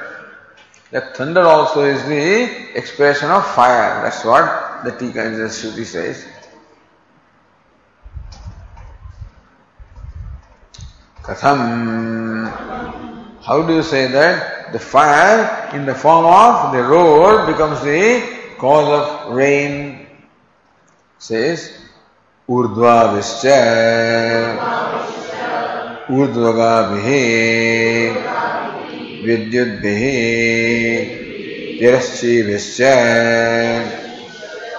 That 0.92 1.18
thunder 1.18 1.42
also 1.42 1.84
is 1.84 2.06
the 2.06 2.78
expression 2.78 3.30
of 3.32 3.46
fire. 3.56 4.04
That's 4.04 4.24
what 4.24 4.84
the 4.84 4.92
Tika 4.92 5.30
the 5.30 5.50
Shruti 5.50 5.86
says. 5.86 6.26
Katham. 11.24 12.48
How 13.42 13.62
do 13.64 13.74
you 13.74 13.84
say 13.84 14.08
that? 14.08 14.72
The 14.72 14.80
fire 14.80 15.70
in 15.74 15.86
the 15.86 15.96
form 15.96 16.26
of 16.26 16.74
the 16.74 16.84
road 16.84 17.48
becomes 17.48 17.82
the 17.82 18.22
cause 18.58 18.88
of 18.88 19.34
rain 19.34 20.04
says 21.18 21.72
Urdhva 22.50 23.16
urdhvavischa 23.16 24.83
ऊर्ध्वगाभिः 26.14 27.08
विद्युद्भिः 29.26 30.04
तिरश्चीभिश्च 31.80 32.80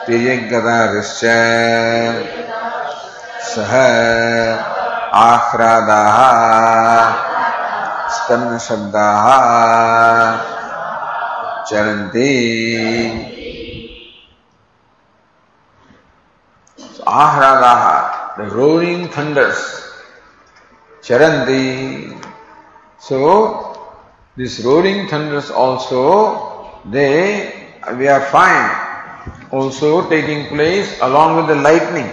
तिर्यङ्गदाभिश्च 0.07 1.23
सह 3.51 3.73
आह्रादाः 5.23 6.19
स्कन्दशब्दाः 8.17 9.27
चलन्ति। 11.71 12.31
आह्रादाः 17.23 17.85
roaring 18.55 19.09
thunders 19.17 19.84
charanti. 21.05 22.21
So, 22.99 23.75
these 24.37 24.65
roaring 24.65 25.07
thunders 25.09 25.51
also, 25.51 26.81
they, 26.87 27.71
we 27.97 28.09
are 28.09 28.23
fine, 28.33 28.71
also 29.53 30.09
taking 30.09 30.49
place 30.49 31.01
along 31.01 31.37
with 31.37 31.47
the 31.47 31.63
lightning. 31.63 32.11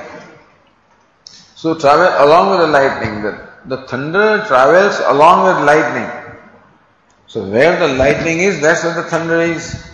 So 1.55 1.75
travel 1.75 2.09
along 2.25 2.51
with 2.51 2.59
the 2.61 2.67
lightning. 2.67 3.21
The, 3.21 3.49
the 3.65 3.87
thunder 3.87 4.43
travels 4.47 4.99
along 5.05 5.45
with 5.45 5.65
lightning. 5.65 6.09
So 7.27 7.47
where 7.49 7.79
the 7.79 7.95
lightning 7.95 8.39
is, 8.39 8.59
that's 8.59 8.83
where 8.83 8.95
the 8.95 9.03
thunder 9.03 9.41
is. 9.41 9.89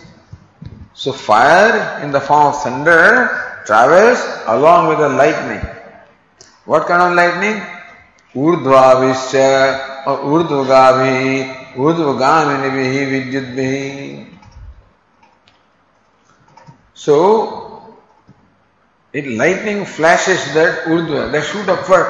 So 0.93 1.11
fire 1.11 2.01
in 2.03 2.11
the 2.11 2.19
form 2.19 2.47
of 2.47 2.63
thunder 2.63 3.61
travels 3.65 4.19
along 4.47 4.89
with 4.89 4.99
the 4.99 5.09
lightning. 5.09 5.61
What 6.65 6.87
kind 6.87 7.01
of 7.01 7.15
lightning? 7.15 7.61
ऊर्ध्वाभिश्च 8.36 9.34
और 10.08 10.20
ऊर्ध्वगाभि 10.32 11.16
ऊर्ध्वगामिनी 11.78 13.04
विद्युत 13.12 13.56
So, 16.94 17.96
it 19.12 19.26
lightning 19.26 19.84
flashes 19.84 20.54
that 20.54 20.84
urdhva, 20.84 21.32
that 21.32 21.44
shoot 21.44 21.68
upward, 21.68 22.06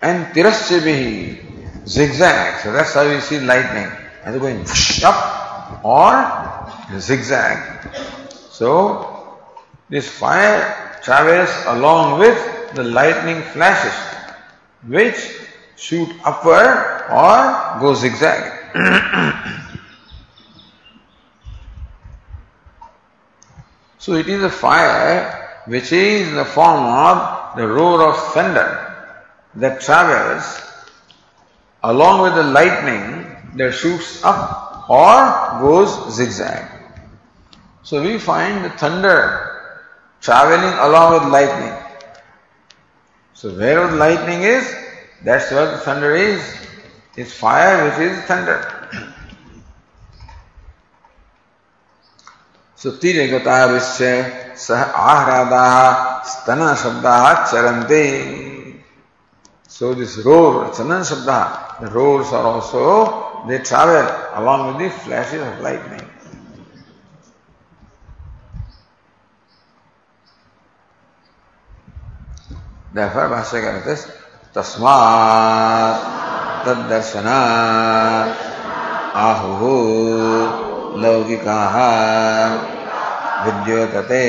and 0.00 0.26
tirasya 0.34 1.86
zigzag. 1.86 2.60
So 2.62 2.72
that's 2.72 2.94
how 2.94 3.02
you 3.02 3.20
see 3.20 3.38
lightning, 3.40 3.90
either 4.24 4.38
going 4.38 4.64
up 5.04 5.84
or 5.84 6.98
zigzag. 6.98 7.58
So, 8.50 9.36
this 9.90 10.08
fire 10.08 10.98
travels 11.02 11.50
along 11.66 12.18
with 12.18 12.74
the 12.74 12.82
lightning 12.82 13.42
flashes, 13.42 13.94
which 14.87 15.37
shoot 15.75 16.09
upward 16.23 17.03
or 17.09 17.79
go 17.79 17.93
zigzag. 17.93 18.59
so 23.97 24.13
it 24.13 24.27
is 24.27 24.43
a 24.43 24.49
fire 24.49 25.63
which 25.65 25.91
is 25.91 26.27
in 26.27 26.35
the 26.35 26.45
form 26.45 26.83
of 26.83 27.55
the 27.55 27.67
roar 27.67 28.09
of 28.09 28.17
thunder 28.33 28.87
that 29.55 29.81
travels 29.81 30.61
along 31.83 32.21
with 32.21 32.35
the 32.35 32.43
lightning 32.43 33.35
that 33.55 33.73
shoots 33.73 34.23
up 34.23 34.89
or 34.89 35.59
goes 35.59 36.13
zigzag. 36.15 36.67
So 37.83 38.01
we 38.01 38.17
find 38.17 38.63
the 38.63 38.69
thunder 38.69 39.51
traveling 40.21 40.73
along 40.79 41.13
with 41.13 41.31
lightning. 41.31 41.70
So 43.40 43.50
wherever 43.50 43.88
the 43.92 43.96
lightning 43.96 44.42
is, 44.42 44.74
that's 45.22 45.50
what 45.50 45.70
the 45.72 45.78
thunder 45.78 46.14
is. 46.14 46.40
It's 47.16 47.32
fire 47.32 47.84
which 47.84 47.98
is 48.10 48.24
thunder. 48.24 48.72
सुतिरेगताविश्य 52.76 54.08
सह 54.62 54.82
आहरादा 55.02 55.66
स्तन 56.30 56.74
शब्दा 56.82 57.18
चरन्ते 57.50 58.02
So 59.68 59.92
this 59.94 60.16
roar, 60.18 60.70
chanan 60.70 61.02
shabda, 61.02 61.80
the 61.80 61.90
roars 61.90 62.32
are 62.32 62.44
also, 62.44 63.44
they 63.46 63.58
travel 63.58 64.08
along 64.40 64.76
with 64.76 64.90
the 64.90 64.98
flashes 65.00 65.42
of 65.42 65.60
lightning. 65.60 65.99
Therefore, 72.93 73.29
Bhashya 73.31 73.59
कहते 73.63 73.93
तस्मात् 74.51 76.01
तद्दर्शनात् 76.65 78.33
आहुः 79.15 79.61
लौकिकाः 81.01 81.77
विद्योतते 83.45 84.23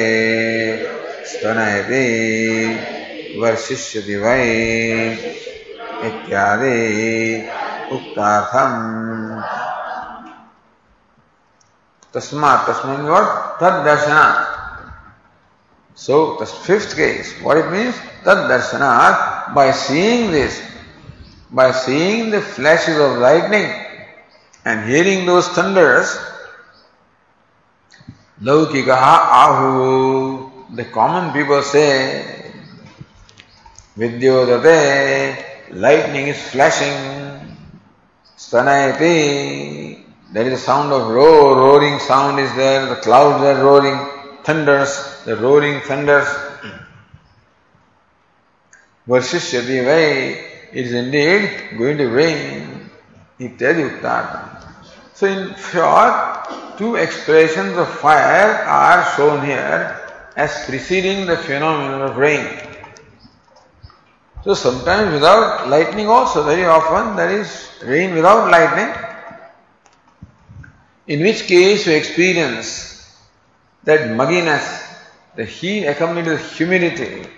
स्तनयति 1.30 2.06
वर्षिष्यति 3.42 4.16
वै 4.22 4.46
इत्यादि 6.06 6.78
उक्तार्थम 7.96 8.72
तस्मात् 12.14 12.66
तस्मिन् 12.70 13.06
tad 13.58 13.84
darshana 13.86 14.51
so 15.94 16.36
the 16.36 16.46
fifth 16.46 16.96
case 16.96 17.32
what 17.42 17.56
it 17.56 17.70
means 17.70 17.94
tad 18.24 18.50
darshana 18.50 19.54
by 19.54 19.70
seeing 19.70 20.30
this 20.30 20.60
by 21.50 21.70
seeing 21.70 22.30
the 22.30 22.40
flashes 22.40 22.98
of 22.98 23.18
lightning 23.18 23.70
and 24.64 24.88
hearing 24.88 25.26
those 25.26 25.48
thunders 25.48 26.18
laukikaha 28.40 29.16
ahu 29.42 30.50
the 30.74 30.84
common 30.84 31.32
people 31.32 31.62
say 31.62 32.42
Vidyodate, 33.96 35.44
lightning 35.72 36.28
is 36.28 36.40
flashing. 36.48 37.56
Stanayati, 38.38 40.02
there 40.32 40.46
is 40.46 40.54
a 40.54 40.56
sound 40.56 40.90
of 40.92 41.08
roar, 41.10 41.56
roaring 41.56 41.98
sound 41.98 42.40
is 42.40 42.50
there, 42.56 42.86
the 42.86 42.96
clouds 42.96 43.44
are 43.44 43.62
roaring, 43.62 43.98
thunders, 44.44 45.22
the 45.24 45.36
roaring 45.36 45.80
thunders. 45.80 46.28
Varshishyati 49.08 49.84
vai, 49.84 50.52
it 50.72 50.86
is 50.86 50.92
indeed 50.92 51.76
going 51.78 51.98
to 51.98 52.08
rain. 52.08 52.90
Ityadi 53.38 54.00
uttata. 54.00 54.62
So 55.14 55.26
in 55.26 55.54
short, 55.56 56.78
two 56.78 56.96
expressions 56.96 57.76
of 57.76 57.88
fire 57.88 58.64
are 58.64 59.16
shown 59.16 59.44
here 59.44 59.98
as 60.36 60.64
preceding 60.66 61.26
the 61.26 61.36
phenomenon 61.36 62.02
of 62.02 62.16
rain. 62.16 62.46
So 64.44 64.54
sometimes 64.54 65.12
without 65.12 65.68
lightning 65.68 66.08
also, 66.08 66.42
very 66.42 66.64
often 66.64 67.16
there 67.16 67.30
is 67.30 67.68
rain 67.84 68.14
without 68.14 68.50
lightning, 68.50 68.92
in 71.06 71.20
which 71.20 71.46
case 71.46 71.86
you 71.86 71.92
experience 71.92 72.91
that 73.84 74.10
mugginess, 74.10 74.64
the 75.36 75.44
heat 75.44 75.86
accompanied 75.86 76.26
with 76.26 76.52
humidity, 76.56 77.28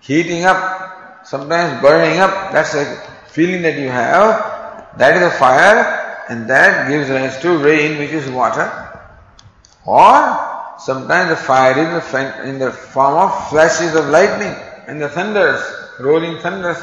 heating 0.00 0.44
up, 0.44 1.26
sometimes 1.26 1.80
burning 1.80 2.18
up, 2.18 2.52
that's 2.52 2.74
a 2.74 2.84
feeling 3.28 3.62
that 3.62 3.78
you 3.78 3.88
have, 3.88 4.98
that 4.98 5.16
is 5.16 5.22
a 5.22 5.30
fire 5.30 6.24
and 6.28 6.48
that 6.50 6.88
gives 6.88 7.08
rise 7.08 7.38
to 7.40 7.58
rain 7.58 7.98
which 7.98 8.10
is 8.10 8.28
water. 8.30 8.70
Or 9.84 10.74
sometimes 10.78 11.30
the 11.30 11.36
fire 11.36 11.78
is 11.78 12.14
in 12.48 12.58
the 12.58 12.72
form 12.72 13.14
of 13.14 13.48
flashes 13.48 13.94
of 13.94 14.06
lightning 14.06 14.54
and 14.86 15.00
the 15.00 15.08
thunders 15.08 15.60
rolling 15.98 16.38
thunders, 16.40 16.78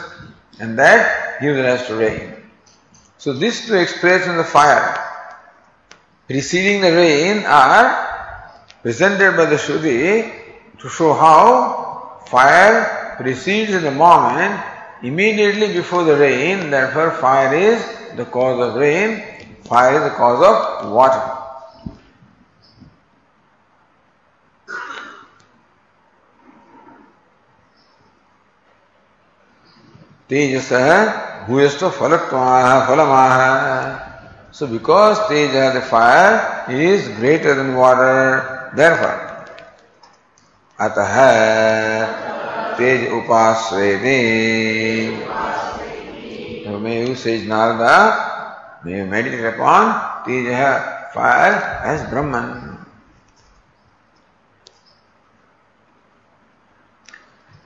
and 0.60 0.78
that 0.80 1.39
gives 1.41 1.60
rise 1.60 1.88
to 1.88 1.95
rain. 1.95 2.36
So 3.17 3.34
these 3.34 3.67
two 3.67 3.76
expressions 3.76 4.38
of 4.39 4.47
fire 4.49 4.99
preceding 6.28 6.82
the 6.82 6.91
rain 6.91 7.43
are 7.45 8.12
presented 8.83 9.37
by 9.37 9.45
the 9.45 9.55
Shruti 9.55 10.31
to 10.79 10.89
show 10.89 11.13
how 11.13 12.19
fire 12.27 13.15
precedes 13.17 13.73
in 13.73 13.83
the 13.83 13.91
moment 13.91 14.61
immediately 15.01 15.73
before 15.73 16.03
the 16.03 16.17
rain, 16.17 16.69
therefore 16.69 17.11
fire 17.11 17.55
is 17.55 17.81
the 18.15 18.25
cause 18.25 18.59
of 18.59 18.75
rain, 18.75 19.23
fire 19.63 19.95
is 19.95 20.03
the 20.03 20.15
cause 20.15 20.43
of 20.43 20.91
water. 20.91 21.39
Tejas 30.29 31.45
bhuyasta 31.45 31.91
falatvaha 31.91 32.85
falamaha. 32.87 34.13
So 34.51 34.67
because 34.67 35.17
Teja, 35.27 35.73
the 35.73 35.81
fire, 35.81 36.65
is 36.69 37.07
greater 37.17 37.55
than 37.55 37.75
water, 37.75 38.52
therefore, 38.75 39.19
अतः 40.79 41.15
तेज 42.77 43.12
उपाश्रयते 43.13 44.17
So 46.65 46.79
may 46.79 47.07
you 47.07 47.15
say 47.15 47.45
Narada, 47.45 48.81
may 48.86 48.97
you 48.97 49.05
meditate 49.05 49.53
upon 49.53 50.23
Teja, 50.25 51.12
fire 51.13 51.81
as 51.83 52.09
Brahman. 52.09 52.73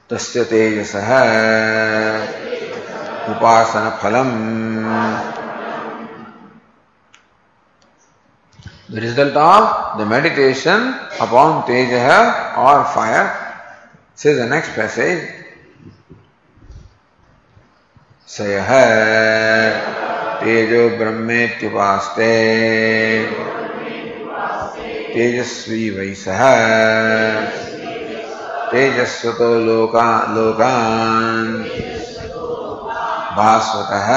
तस्य 0.10 0.43
तेजसः 0.50 1.10
उपासन 3.32 3.89
The 8.89 9.02
result 9.02 9.36
of 9.36 9.97
the 9.97 10.06
meditation 10.06 10.80
upon 11.19 11.67
Teja 11.67 12.56
or 12.56 12.86
fire, 12.86 13.28
says 14.15 14.38
the 14.38 14.45
next 14.45 14.69
passage, 14.76 15.28
सयः 18.28 18.69
तेजो 20.39 20.82
ब्रह्मेत्युपास्ते 20.97 22.32
तेजस्वी 25.13 25.89
वै 25.97 26.13
सः 26.23 26.41
तेजस्वतो 28.71 29.52
लोका 29.67 30.08
लोकान् 30.36 31.54
भास्वतः 33.38 34.10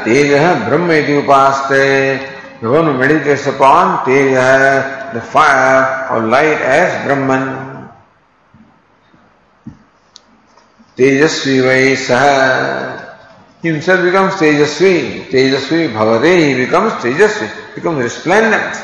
तेज 0.03 0.34
है 0.34 0.69
ब्रह्म 0.69 0.91
उपास्ते। 1.17 2.15
उपासते 2.63 2.97
भगवान 2.97 3.47
upon 3.47 3.95
तेज। 4.06 4.38
है 4.38 4.82
द 5.15 5.19
फायर 5.19 6.08
और 6.08 6.30
light 6.30 6.62
as 6.62 7.06
Brahman 7.06 7.66
Tejasvi 10.97 11.62
vai 11.62 11.95
saha. 11.95 13.05
Himself 13.62 14.01
becomes 14.01 14.33
Tejasvi. 14.33 15.29
Tejasvi 15.29 15.93
bhavate, 15.93 16.47
he 16.47 16.65
becomes 16.65 16.93
Tejasvi, 16.93 17.75
becomes 17.75 18.03
resplendent. 18.03 18.75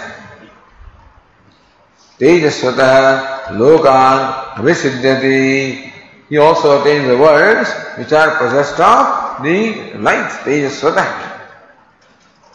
Tejasvata 2.20 3.50
lokan 3.58 4.56
avisiddhati. 4.56 5.92
He 6.30 6.38
also 6.38 6.82
attains 6.82 7.08
the 7.08 7.18
words 7.18 7.70
which 7.98 8.14
are 8.14 8.38
possessed 8.38 8.80
of 8.80 9.44
the 9.44 9.98
light, 9.98 10.30
Tejasvata. 10.46 11.06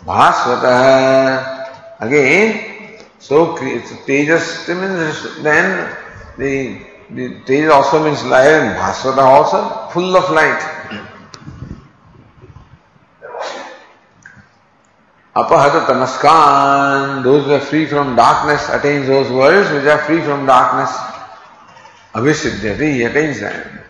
Bhasvata. 0.04 1.66
Again, 2.00 2.78
so 3.18 3.56
Tejas 3.56 4.68
means 4.68 5.42
then 5.42 5.96
the, 6.38 6.86
the 7.10 7.40
Tejas 7.46 7.70
also 7.70 8.04
means 8.04 8.22
light 8.24 8.48
and 8.48 8.76
Bhasvata 8.76 9.18
also 9.18 9.88
full 9.90 10.16
of 10.16 10.30
light. 10.30 10.60
Apahata 15.34 15.86
Tamaskan, 15.86 17.22
those 17.22 17.44
who 17.44 17.52
are 17.52 17.60
free 17.60 17.86
from 17.86 18.16
darkness 18.16 18.68
attains 18.70 19.06
those 19.06 19.30
worlds 19.30 19.70
which 19.70 19.84
are 19.84 19.98
free 20.04 20.20
from 20.20 20.44
darkness. 20.46 20.94
Abhisiddhyati, 22.12 22.94
he 22.94 23.02
attains 23.04 23.40
them. 23.40 23.80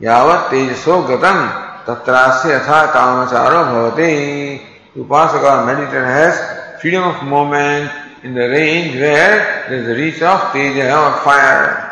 Yavat 0.00 0.48
tejaso 0.48 1.06
gatam 1.06 1.84
tatrasya 1.86 2.60
yatha 2.60 2.92
kamacharo 2.92 3.92
bhavati. 3.94 4.60
Upasaka 4.96 5.64
meditator 5.66 6.04
has 6.04 6.80
freedom 6.80 7.04
of 7.04 7.22
movement 7.22 7.90
in 8.24 8.34
the 8.34 8.48
range 8.48 8.94
where 8.96 9.66
there 9.68 9.78
is 9.78 9.86
the 9.86 9.94
reach 9.94 10.22
of 10.22 10.52
Teja 10.52 10.96
or 10.96 11.22
fire. 11.22 11.85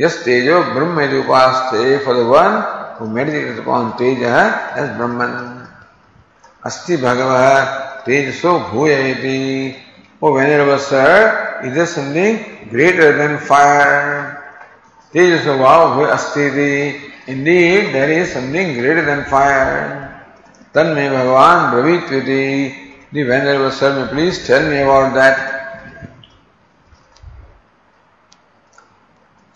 Yes, 0.00 0.24
Tejo 0.24 0.72
Brahma 0.72 1.02
upaste 1.02 2.02
for 2.02 2.14
the 2.14 2.24
one 2.24 2.96
who 2.96 3.06
meditates 3.06 3.58
upon 3.58 3.98
Teja 3.98 4.72
as 4.74 4.96
Brahman. 4.96 5.68
Asti 6.64 6.96
Bhagava 6.96 8.02
Tejaso 8.02 8.70
Bhuyayati. 8.70 9.76
Oh 10.22 10.32
Venerable 10.32 10.78
Sir, 10.78 11.60
is 11.64 11.74
there 11.74 11.84
something 11.84 12.70
greater 12.70 13.14
than 13.18 13.40
fire? 13.40 14.42
Tejaso 15.12 15.58
Bhava 15.58 16.10
Asti. 16.14 17.12
Indeed, 17.26 17.92
there 17.92 18.10
is 18.10 18.32
something 18.32 18.78
greater 18.78 19.04
than 19.04 19.26
fire. 19.26 20.06
तन्मे 20.72 21.10
भगवान 21.10 21.72
ब्रवीत 21.74 23.12
The 23.12 23.22
Venerable 23.24 23.70
Sir, 23.70 24.06
may 24.06 24.10
please 24.10 24.46
tell 24.46 24.66
me 24.66 24.78
about 24.78 25.12
that. 25.12 25.59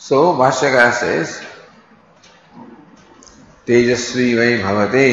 So, 0.05 0.37
Bhashyakara 0.37 0.93
says, 0.93 1.41
Tejasvi 3.65 4.37
vai 4.37 4.61
bhavate. 4.61 5.09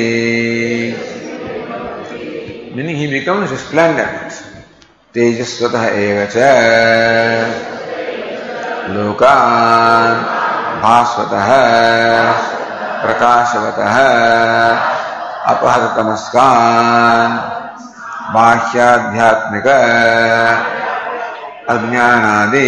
Meaning 2.75 2.97
he 2.97 3.07
becomes 3.07 3.51
resplendent. 3.51 4.33
Tejasvatah 5.13 5.95
eva 5.95 6.27
cha. 6.27 6.51
Lokan 8.91 10.27
bhasvatah 10.83 11.47
prakashavatah 12.99 13.95
Aphar 15.51 15.83
तमस्कान 15.95 17.29
बाह्याध्यात्मिक 18.33 19.67
अज्ञानादि 21.73 22.67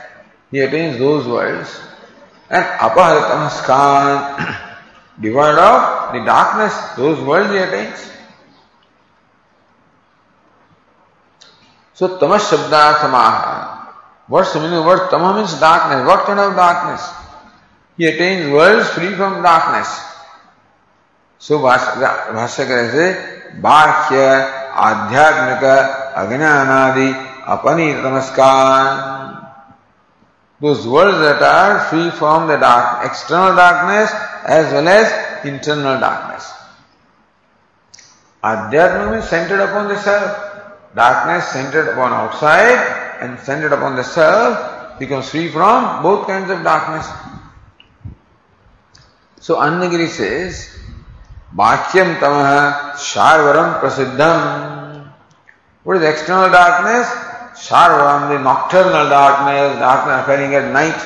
He 0.51 0.59
attains 0.59 0.99
those 0.99 1.25
worlds. 1.27 1.79
And 2.49 2.63
Apaharitam 2.63 3.49
devoid 5.21 5.57
of 5.57 6.13
the 6.13 6.25
darkness, 6.25 6.73
those 6.97 7.19
worlds 7.21 7.51
he 7.51 7.57
attains. 7.57 8.11
So 11.93 12.17
Tamas 12.17 12.49
Shabda 12.49 13.01
the 14.53 14.59
meaning 14.59 14.79
of 14.79 14.85
word 14.85 15.09
Tama 15.09 15.35
means 15.35 15.59
darkness. 15.59 16.07
What 16.07 16.25
kind 16.25 16.39
of 16.39 16.55
darkness? 16.55 17.07
He 17.97 18.05
attains 18.05 18.51
worlds 18.51 18.89
free 18.89 19.13
from 19.15 19.41
darkness. 19.43 19.87
So 21.39 21.59
Bhashyakara 21.59 22.91
says, 22.91 23.41
बाह्य 23.59 24.19
आध्यात्मिक 24.87 25.63
अज्ञानादि 26.21 27.07
अपनी 27.53 27.93
नमस्कार 28.03 29.40
those 30.61 30.87
worlds 30.87 31.17
that 31.19 31.41
are 31.41 31.79
free 31.89 32.09
from 32.11 32.47
the 32.47 32.57
dark 32.57 33.05
external 33.05 33.55
darkness 33.55 34.11
as 34.45 34.71
well 34.73 34.87
as 34.87 35.45
internal 35.45 35.99
darkness 35.99 36.51
adhyatma 38.43 39.11
means 39.11 39.29
centered 39.29 39.63
upon 39.67 39.87
the 39.87 39.99
self 40.07 40.29
darkness 40.95 41.47
centered 41.57 41.89
upon 41.93 42.13
outside 42.13 42.79
and 43.21 43.39
centered 43.39 43.73
upon 43.73 43.95
the 43.95 44.03
self 44.03 44.99
becomes 44.99 45.29
free 45.29 45.47
from 45.49 46.03
both 46.03 46.27
kinds 46.27 46.49
of 46.49 46.63
darkness 46.63 47.07
so 49.39 49.55
annagiri 49.55 50.07
says 50.07 50.55
Bhakyam 51.55 52.15
tamaha 52.19 52.93
sharvaram 52.95 53.81
prasiddham. 53.81 55.11
What 55.83 55.97
is 55.97 56.03
external 56.03 56.49
darkness? 56.49 57.30
Sharvaram, 57.55 58.29
the 58.29 58.39
nocturnal 58.39 59.09
darkness, 59.09 59.79
darkness 59.79 60.23
occurring 60.23 60.55
at 60.55 60.71
night. 60.71 60.99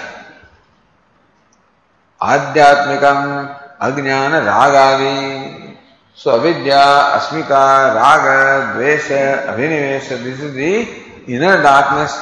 Adhyatmikam, 2.22 3.80
ajnana 3.80 4.46
ragadi. 4.46 5.78
So 6.16 6.40
avidya, 6.40 7.18
asmita, 7.18 7.96
raga, 7.96 8.80
dvesha, 8.80 9.48
abhinivesha, 9.48 10.24
this 10.24 10.40
is 10.40 10.54
the 10.54 11.34
inner 11.34 11.62
darkness. 11.62 12.14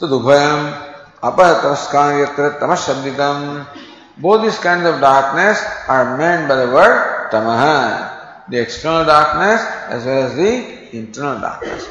Tadubhayam, 0.00 0.94
apahataskam 1.22 2.26
yatra 2.26 2.58
tamashabditam. 2.58 3.66
Both 4.16 4.42
these 4.42 4.58
kinds 4.58 4.84
of 4.84 5.00
darkness 5.00 5.62
are 5.86 6.16
meant 6.16 6.48
by 6.48 6.56
the 6.56 6.72
word 6.72 7.30
tamaha, 7.30 8.50
the 8.50 8.60
external 8.60 9.04
darkness 9.04 9.60
as 9.88 10.04
well 10.04 10.24
as 10.24 10.34
the 10.34 10.96
internal 10.96 11.40
darkness. 11.40 11.88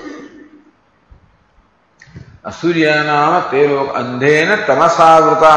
असूर्य 2.47 2.93
नाम 3.03 3.39
ते 3.51 3.67
लोग 3.67 3.93
अंधे 3.95 4.33
न 4.45 4.55
तमसावृता। 4.67 5.53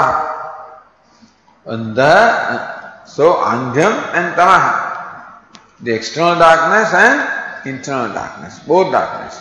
अंध, 1.66 1.98
so 3.09 3.31
अंध्यम 3.31 3.92
and 4.14 4.35
तमह 4.37 4.64
the 5.85 5.88
external 5.88 6.38
darkness 6.38 6.94
and 6.94 7.68
internal 7.68 8.12
darkness 8.14 8.61
both 8.66 8.92
darkness 8.92 9.40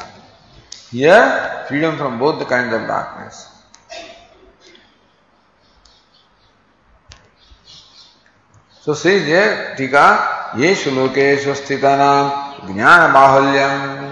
here 0.93 1.21
freedom 1.67 1.97
from 1.97 2.17
both 2.19 2.39
the 2.39 2.47
kind 2.49 2.73
of 2.73 2.81
darkness 2.88 3.45
so 8.85 8.93
see 8.95 9.19
टीका 9.77 10.07
ये 10.57 10.73
श्लोकेश 10.75 11.47
स्थित 11.57 11.81
ज्ञान 12.65 13.12
बाहुल्यम 13.13 14.09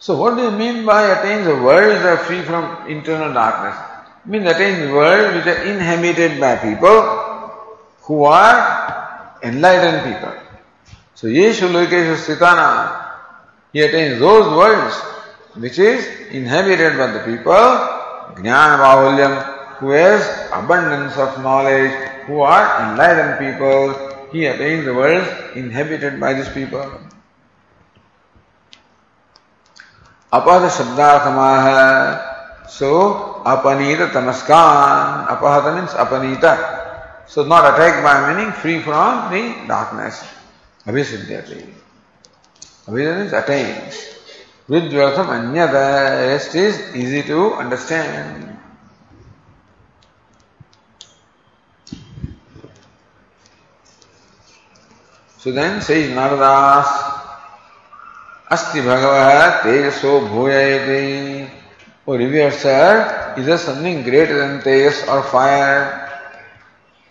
So 0.00 0.16
what 0.16 0.34
do 0.36 0.44
you 0.44 0.50
mean 0.50 0.86
by 0.86 1.02
attains 1.14 1.44
the 1.46 1.56
worlds 1.56 2.02
are 2.06 2.16
free 2.16 2.40
from 2.40 2.88
internal 2.88 3.34
darkness? 3.34 3.76
It 4.24 4.30
means 4.30 4.46
attains 4.46 4.90
worlds 4.90 5.34
which 5.36 5.46
are 5.46 5.62
inhabited 5.62 6.40
by 6.40 6.56
people 6.56 6.96
who 8.04 8.24
are 8.24 9.36
enlightened 9.42 10.10
people. 10.10 10.32
So 11.14 11.26
Yeshu 11.26 11.68
Lokeshu 11.68 12.16
Sthitana, 12.16 13.10
he 13.74 13.82
attains 13.82 14.18
those 14.20 14.46
worlds 14.56 14.96
which 15.56 15.78
is 15.78 16.06
inhabited 16.30 16.96
by 16.96 17.08
the 17.08 17.20
people, 17.20 17.60
Jnana 18.40 18.78
Bahulyam, 18.80 19.76
who 19.80 19.90
has 19.90 20.22
abundance 20.50 21.18
of 21.18 21.42
knowledge, 21.42 21.92
who 22.24 22.40
are 22.40 22.90
enlightened 22.90 23.38
people, 23.38 24.28
he 24.32 24.46
attains 24.46 24.86
the 24.86 24.94
world 24.94 25.26
inhabited 25.56 26.18
by 26.18 26.32
these 26.32 26.48
people. 26.48 26.90
Apahata 30.32 30.70
Shabdarthamaha. 30.70 32.68
So, 32.68 33.42
Apanita 33.44 34.10
Tamaskan. 34.12 35.26
Apahata 35.26 35.74
means 35.76 35.90
Apanita. 35.90 37.26
So, 37.28 37.44
not 37.44 37.74
attacked 37.74 38.02
by 38.02 38.32
meaning 38.32 38.52
free 38.52 38.80
from 38.80 39.30
the 39.30 39.66
darkness. 39.66 40.22
Abhisiddhyati. 40.86 41.74
Abhisiddhya 42.86 43.18
means 43.18 43.32
attains. 43.32 43.94
Vidvartham 44.68 45.26
anyada. 45.34 46.30
Rest 46.30 46.54
is 46.54 46.94
easy 46.94 47.22
to 47.24 47.54
understand. 47.54 48.50
So 55.40 55.50
then 55.52 55.80
says 55.80 56.10
Naradas, 56.10 57.19
Asti 58.50 58.80
Bhagava 58.80 59.60
Tejaso 59.60 60.26
Bhuyayati. 60.28 61.48
Oh, 62.04 62.16
revered 62.16 62.52
sir, 62.52 63.34
is 63.38 63.46
there 63.46 63.56
something 63.56 64.02
greater 64.02 64.38
than 64.38 64.60
Tejas 64.60 65.06
or 65.06 65.22
fire? 65.22 66.10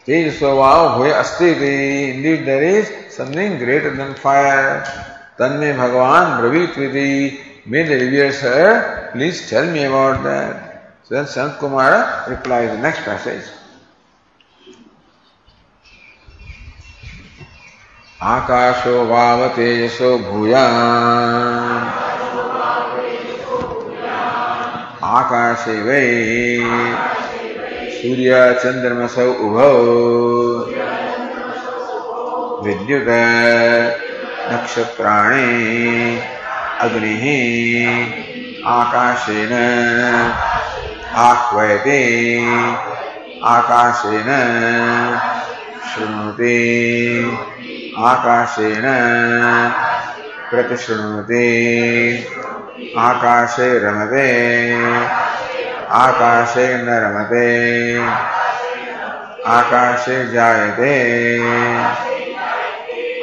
Tejaso 0.06 0.60
Vav 0.60 0.98
Bhuya 0.98 1.14
Asti 1.22 1.52
Indeed, 1.52 2.46
there 2.46 2.62
is 2.62 3.16
something 3.16 3.58
greater 3.58 3.96
than 3.96 4.16
fire. 4.16 4.84
Tanme 5.38 5.78
Bhagavan 5.80 6.42
Bravit 6.42 7.66
May 7.66 7.84
the 7.84 7.96
revered 7.96 8.34
sir, 8.34 9.10
please 9.14 9.50
tell 9.50 9.72
me 9.72 9.84
about 9.86 10.22
that. 10.24 10.98
So 11.06 11.16
then 11.16 11.26
Sant 11.28 11.58
Kumara 11.58 12.28
replies 12.28 12.72
the 12.72 12.82
next 12.82 13.04
passage. 13.04 13.46
आकाशो 18.24 19.06
वावतेजसो 19.06 20.18
भूया 20.18 20.64
आकाशे 25.04 25.76
वै 25.82 26.02
सूर्य 27.92 28.60
चंद्रमसौ 28.64 29.28
उभौ। 29.32 29.72
विद्युत 32.66 33.08
नक्षत्राणे 34.52 35.48
अग्निः 36.82 37.26
आकाशेन 38.66 39.54
आह्वयते। 41.16 42.02
आकाशेन 43.44 44.30
शृणुते। 45.90 46.60
आकाशेन 48.00 48.84
प्रतिशृणुते। 50.52 51.44
आकाशे 52.98 53.80
रमते। 53.80 54.28
आकाशे 55.90 56.78
न 56.78 56.90
रमते 56.90 57.98
आकाशे 59.50 60.28
जायते। 60.28 60.94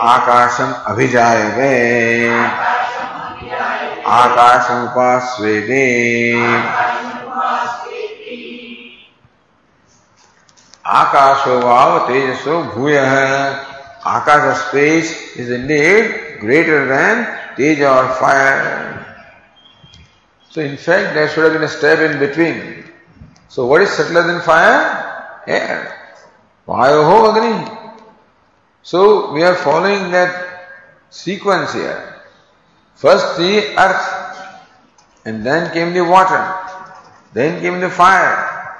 आकाशम 0.03 0.75
अभिजायते। 0.87 1.73
आकाशमुपास्वेते 4.07 5.85
आकाशो 10.87 11.61
वाव 11.61 11.99
तेजसो 11.99 12.63
भूय। 12.63 12.99
Akasha 14.07 14.69
space 14.69 15.37
is 15.37 15.51
indeed 15.51 16.39
greater 16.39 16.87
than 16.87 17.27
Teja 17.57 17.91
or 17.91 18.09
fire. 18.15 19.03
So 20.51 20.61
in 20.61 20.77
fact 20.77 21.15
there 21.15 21.29
should 21.29 21.43
have 21.43 21.55
been 21.55 21.65
a 21.65 21.69
step 21.69 21.99
in 21.99 22.21
between. 22.21 22.85
So 23.49 23.67
what 23.67 23.83
is 23.83 23.91
subtler 23.91 24.23
than 24.23 24.43
fire? 24.43 25.43
Air. 25.49 26.21
Vayoho 26.69 27.35
Agni. 27.35 27.99
So 28.83 29.33
we 29.33 29.43
are 29.43 29.57
following 29.57 30.13
that 30.13 30.31
sequence 31.11 31.73
here. 31.73 32.23
First 32.95 33.37
the 33.39 33.77
earth, 33.77 34.39
and 35.25 35.45
then 35.45 35.73
came 35.73 35.93
the 35.93 36.05
water, 36.05 36.55
then 37.33 37.61
came 37.61 37.81
the 37.81 37.91
fire, 37.91 38.77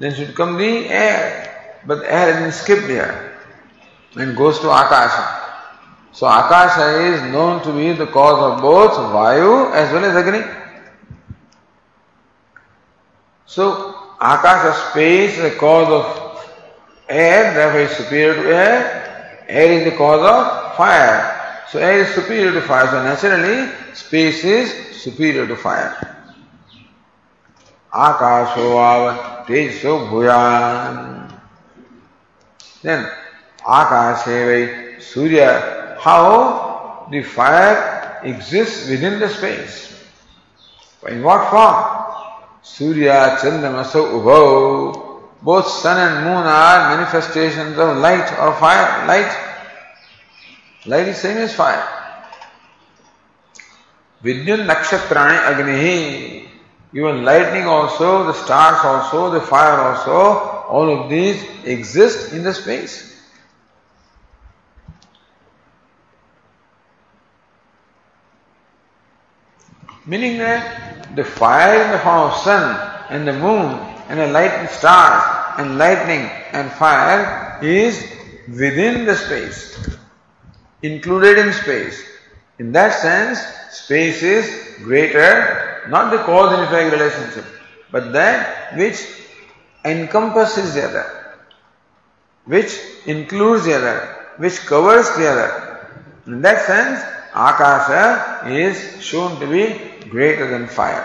then 0.00 0.12
should 0.12 0.34
come 0.34 0.58
the 0.58 0.88
air. 0.88 1.78
But 1.86 2.02
air 2.02 2.32
has 2.32 2.42
been 2.42 2.52
skipped 2.52 2.88
here 2.88 3.35
and 4.14 4.36
goes 4.36 4.58
to 4.60 4.70
Akasha. 4.70 5.46
So 6.12 6.26
Akasha 6.26 6.98
is 7.12 7.20
known 7.32 7.62
to 7.64 7.72
be 7.72 7.92
the 7.92 8.06
cause 8.06 8.40
of 8.40 8.62
both 8.62 8.92
Vayu 8.92 9.72
as 9.74 9.92
well 9.92 10.04
as 10.04 10.16
Agni. 10.16 10.42
So 13.44 13.94
Akasha 14.20 14.90
space 14.90 15.36
is 15.36 15.52
the 15.52 15.58
cause 15.58 15.88
of 15.88 16.46
air, 17.08 17.52
therefore 17.52 17.80
is 17.80 17.96
superior 17.96 18.34
to 18.34 18.54
air. 18.54 19.44
Air 19.48 19.72
is 19.72 19.84
the 19.84 19.96
cause 19.96 20.20
of 20.24 20.76
fire. 20.76 21.64
So 21.68 21.78
air 21.78 22.00
is 22.00 22.14
superior 22.14 22.52
to 22.52 22.62
fire. 22.62 22.86
So 22.86 23.02
naturally 23.02 23.70
space 23.94 24.42
is 24.44 24.96
superior 25.02 25.46
to 25.46 25.56
fire. 25.56 25.94
Akasho 27.92 28.76
av 28.76 29.46
tejo 29.46 30.08
bhuyan. 30.08 31.30
Then 32.82 33.10
Akashe 33.66 35.02
Surya, 35.02 35.98
how 36.00 37.08
the 37.10 37.22
fire 37.22 38.20
exists 38.22 38.88
within 38.88 39.18
the 39.18 39.28
space. 39.28 39.92
In 41.08 41.22
what 41.22 41.50
form? 41.50 42.62
Surya, 42.62 43.36
Chandramasa, 43.40 44.02
Ubhau. 44.12 45.22
Both 45.42 45.66
sun 45.68 45.98
and 45.98 46.24
moon 46.24 46.46
are 46.46 46.96
manifestations 46.96 47.78
of 47.78 47.98
light 47.98 48.26
or 48.38 48.54
fire. 48.54 49.06
Light. 49.06 49.30
Light 50.86 51.08
is 51.08 51.18
same 51.18 51.36
as 51.38 51.54
fire. 51.54 51.86
Vidyun 54.22 54.66
Nakshatrani 54.66 55.38
Agnihi. 55.38 56.48
Even 56.92 57.24
lightning 57.24 57.66
also, 57.66 58.24
the 58.24 58.32
stars 58.32 58.78
also, 58.84 59.30
the 59.30 59.40
fire 59.40 59.78
also, 59.78 60.12
all 60.68 61.02
of 61.02 61.10
these 61.10 61.42
exist 61.64 62.32
in 62.32 62.42
the 62.42 62.54
space. 62.54 63.15
Meaning 70.06 70.38
that 70.38 71.16
the 71.16 71.24
fire 71.24 71.84
in 71.84 71.90
the 71.90 71.98
form 71.98 72.30
of 72.30 72.36
sun 72.36 72.78
and 73.10 73.26
the 73.26 73.32
moon 73.32 73.72
and 74.08 74.20
the 74.20 74.28
light 74.28 74.52
and 74.52 74.68
stars 74.70 75.58
and 75.58 75.78
lightning 75.78 76.30
and 76.52 76.70
fire 76.70 77.58
is 77.62 78.06
within 78.48 79.04
the 79.04 79.16
space, 79.16 79.96
included 80.82 81.38
in 81.38 81.52
space. 81.52 82.04
In 82.58 82.70
that 82.72 82.94
sense, 82.94 83.40
space 83.70 84.22
is 84.22 84.78
greater, 84.84 85.84
not 85.88 86.10
the 86.10 86.18
cause 86.18 86.52
and 86.52 86.62
effect 86.62 86.92
relationship, 86.92 87.44
but 87.90 88.12
that 88.12 88.76
which 88.76 89.04
encompasses 89.84 90.74
the 90.74 90.84
other, 90.84 91.36
which 92.44 92.78
includes 93.06 93.64
the 93.64 93.74
other, 93.74 94.16
which 94.36 94.58
covers 94.66 95.08
the 95.16 95.28
other. 95.28 96.02
In 96.26 96.42
that 96.42 96.64
sense, 96.64 97.15
Akasha 97.36 98.48
is 98.48 99.04
shown 99.04 99.38
to 99.40 99.46
be 99.46 100.08
greater 100.08 100.48
than 100.48 100.66
fire. 100.66 101.04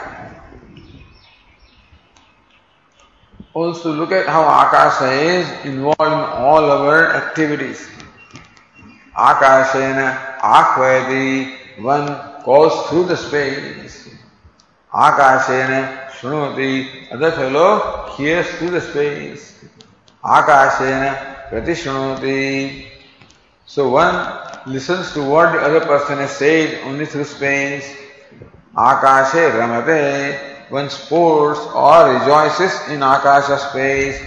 Also 3.53 3.91
look 3.91 4.13
at 4.13 4.27
how 4.27 4.43
Akasha 4.43 5.11
is 5.11 5.65
involved 5.65 5.99
in 5.99 6.07
all 6.07 6.71
our 6.71 7.13
activities. 7.13 7.85
Akashena 9.13 10.37
Akhvayati, 10.39 11.81
one 11.83 12.07
goes 12.45 12.87
through 12.87 13.07
the 13.07 13.17
space. 13.17 14.15
Akashena 14.93 16.11
Shunoti, 16.11 17.11
other 17.11 17.31
fellow 17.31 18.15
hears 18.15 18.47
through 18.51 18.69
the 18.69 18.79
space. 18.79 19.65
Akashena 20.23 21.49
Pratishunoti. 21.49 22.87
So 23.65 23.89
one 23.89 24.15
listens 24.67 25.11
to 25.13 25.23
what 25.23 25.51
the 25.53 25.59
other 25.59 25.81
person 25.81 26.17
has 26.17 26.31
said 26.37 26.83
only 26.85 27.05
through 27.05 27.25
space. 27.25 27.97
Akashe 28.75 29.51
ramate, 29.51 30.71
one 30.71 30.89
sports 30.89 31.59
or 31.75 32.13
rejoices 32.13 32.89
in 32.89 33.03
Akasha 33.03 33.57
space. 33.57 34.19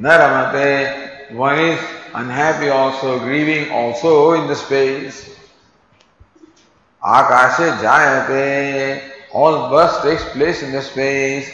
Naramate, 0.00 1.32
one 1.32 1.58
is 1.58 1.80
unhappy 2.14 2.68
also, 2.68 3.18
grieving 3.18 3.70
also 3.70 4.32
in 4.32 4.46
the 4.46 4.56
space. 4.56 5.36
Akashe 7.04 7.78
jayate, 7.78 9.02
all 9.32 9.68
birth 9.70 10.02
takes 10.02 10.24
place 10.32 10.62
in 10.62 10.72
the 10.72 10.80
space. 10.80 11.50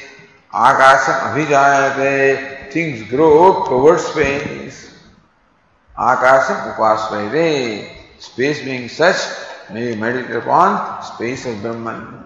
Akasha 0.52 1.12
abhijayate, 1.28 2.70
things 2.70 3.08
grow 3.10 3.64
towards 3.64 4.04
space. 4.04 4.94
Akasha 5.96 6.74
upasvaide, 6.74 7.97
space 8.18 8.62
being 8.64 8.88
such, 8.88 9.16
may 9.70 9.90
you 9.90 9.96
meditate 9.96 10.36
upon 10.36 11.02
space 11.02 11.46
of 11.46 11.60
Brahman. 11.62 12.24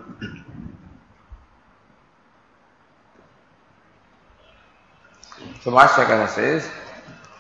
So 5.63 5.71
Vashyakara 5.71 6.29
says, 6.29 6.69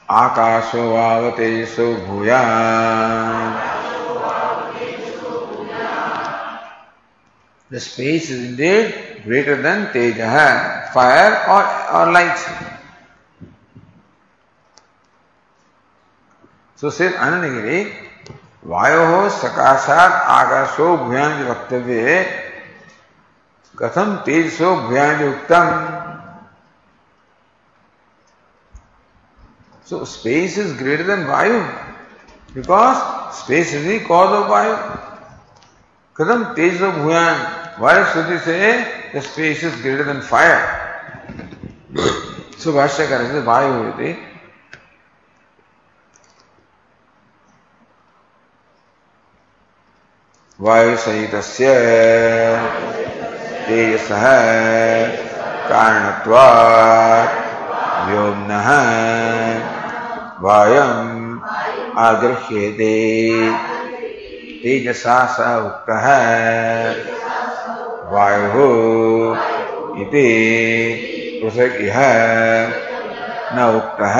Akasho 0.08 0.92
vavateso 0.92 2.06
bhuya. 2.06 3.70
The 7.70 7.80
space 7.80 8.30
is 8.30 8.50
indeed 8.50 9.22
greater 9.24 9.60
than 9.62 9.86
tejaha, 9.86 10.92
fire 10.92 11.32
or, 11.48 11.62
or 11.96 12.12
light. 12.12 12.36
So 16.76 16.90
says 16.90 17.14
Anandagiri, 17.14 18.10
वायो 18.62 19.28
सकाशात 19.28 20.12
आकाशो 20.30 20.96
भूयांज 20.96 21.46
वक्तव्य। 21.48 22.22
कथम 23.74 24.14
तेजसो 24.26 24.74
भूयांज 24.76 25.22
उत्तम 25.22 25.66
so 29.86 30.04
space 30.04 30.58
is 30.58 30.72
greater 30.78 31.06
than 31.06 31.26
वायु 31.26 31.58
because 32.54 32.98
space 33.38 33.74
is 33.74 33.86
the 33.88 33.98
cause 34.00 34.30
of 34.30 34.48
वायु। 34.50 34.76
कथम 36.16 36.44
तेजसो 36.54 36.90
भूयांज 36.92 37.80
वायु 37.80 38.04
श्रुति 38.12 38.38
say 38.38 38.72
the 39.14 39.22
space 39.22 39.64
is 39.64 39.82
greater 39.82 40.04
than 40.04 40.20
fire 40.30 40.60
so 42.58 42.72
करेंगे 42.72 43.40
वायु 43.42 43.72
हुई 43.72 44.12
iti. 50.62 50.68
वायु 50.68 50.96
सहित 50.96 51.34
तेजस 53.66 54.08
कारणत्वात् 55.68 57.34
व्योम्नः 58.08 58.68
वायम् 60.40 61.38
आगृह्यते 61.98 62.94
तेजसा 64.62 65.26
स 65.26 65.40
उक्तः 65.40 66.06
वायुः 68.12 68.56
इति 70.02 70.28
पृथक् 71.44 71.80
इह 71.80 71.98
न 73.54 73.74
उक्तः 73.76 74.18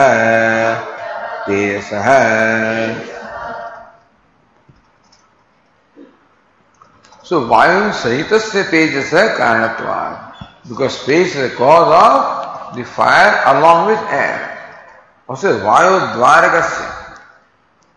तेजसः 1.46 2.08
So 7.32 7.48
Vayu 7.48 7.96
Sahitasya 7.96 8.68
Tejasa 8.68 9.34
Karanatvad. 9.40 10.68
Because 10.68 11.00
space 11.00 11.34
is 11.34 11.52
the 11.52 11.56
cause 11.56 11.88
of 11.88 12.76
the 12.76 12.84
fire 12.84 13.56
along 13.56 13.86
with 13.86 13.98
air. 14.12 14.36
Also 15.26 15.58
Vayu 15.60 16.12
Dvarakasya. 16.12 17.18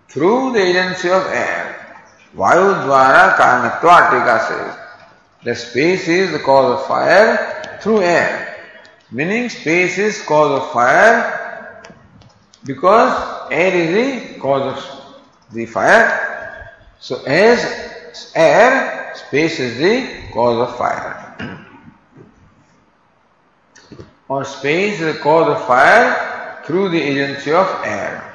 Through 0.08 0.54
the 0.54 0.60
agency 0.60 1.10
of 1.10 1.28
air. 1.28 2.00
Vayu 2.34 2.88
Dvara 2.88 3.36
Karanatvad 3.36 4.04
Tika 4.12 4.40
says. 4.48 4.78
The 5.44 5.54
space 5.54 6.08
is 6.08 6.32
the 6.32 6.40
cause 6.40 6.80
of 6.80 6.88
fire 6.88 7.78
through 7.82 8.04
air. 8.04 8.56
Meaning 9.12 9.50
space 9.50 9.98
is 9.98 10.22
cause 10.22 10.62
of 10.62 10.72
fire 10.72 11.84
because 12.64 13.52
air 13.52 13.76
is 13.76 13.92
the 14.32 14.40
cause 14.40 14.78
of 14.78 15.54
the 15.54 15.66
fire. 15.66 16.72
So 17.02 17.22
as 17.26 18.32
air 18.34 19.05
Space 19.16 19.60
is 19.60 19.78
the 19.78 20.32
cause 20.34 20.70
of 20.70 20.78
fire. 20.78 21.26
or 24.28 24.44
space 24.44 25.00
is 25.00 25.16
the 25.16 25.22
cause 25.22 25.50
of 25.50 25.66
fire 25.68 26.62
through 26.66 26.90
the 26.90 27.02
agency 27.02 27.52
of 27.52 27.68
air. 27.84 28.34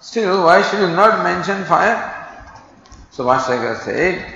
Still, 0.00 0.44
why 0.44 0.62
should 0.62 0.80
you 0.80 0.88
not 0.88 1.22
mention 1.24 1.64
fire? 1.64 2.12
So 3.10 3.24
Vashyaka 3.24 3.80
said, 3.80 4.34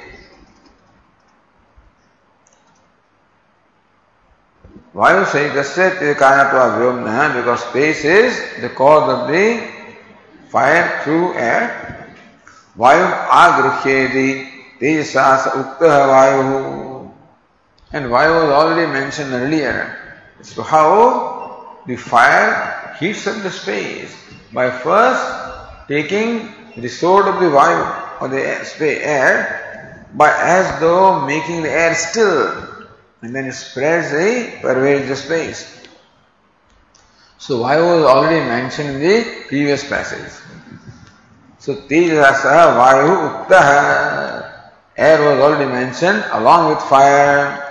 Vayu 4.94 5.24
Sahitasya 5.24 6.14
Karanatva 6.16 6.78
Vyomna 6.78 7.34
because 7.36 7.60
space 7.60 8.04
is 8.04 8.60
the 8.60 8.70
cause 8.70 9.08
of 9.08 9.28
the 9.28 9.79
fire 10.50 11.00
through 11.02 11.34
air. 11.34 12.14
Vayum 12.76 13.10
agruhyedi 13.30 14.50
tejasas 14.78 15.46
uktaha 15.54 16.02
vayu. 16.10 17.10
And 17.92 18.06
vayu 18.06 18.42
was 18.42 18.50
already 18.50 18.92
mentioned 18.92 19.32
earlier. 19.32 19.96
So 20.42 20.62
how 20.62 21.82
the 21.86 21.96
fire 21.96 22.96
heats 22.98 23.26
up 23.26 23.42
the 23.42 23.50
space 23.50 24.14
by 24.52 24.70
first 24.70 25.88
taking 25.88 26.52
the 26.76 26.88
sword 26.88 27.26
of 27.26 27.40
the 27.40 27.46
vayu 27.46 28.20
or 28.20 28.28
the 28.28 28.40
air 29.04 30.06
by 30.14 30.30
as 30.30 30.80
though 30.80 31.24
making 31.26 31.62
the 31.62 31.70
air 31.70 31.94
still 31.94 32.70
and 33.22 33.34
then 33.34 33.46
it 33.46 33.52
spreads 33.52 34.10
the 34.10 34.58
pervades 34.60 35.08
the 35.08 35.16
space. 35.16 35.79
So 37.40 37.64
Vayu 37.64 37.80
was 37.80 38.04
already 38.04 38.44
mentioned 38.44 38.96
in 38.96 39.00
the 39.00 39.24
previous 39.48 39.88
passage. 39.88 40.30
So 41.56 41.74
Tejasa 41.74 42.76
Vayu 42.76 43.16
Uktaha. 43.32 44.60
Air 44.94 45.18
was 45.24 45.40
already 45.40 45.64
mentioned 45.64 46.22
along 46.32 46.68
with 46.68 46.82
fire. 46.84 47.64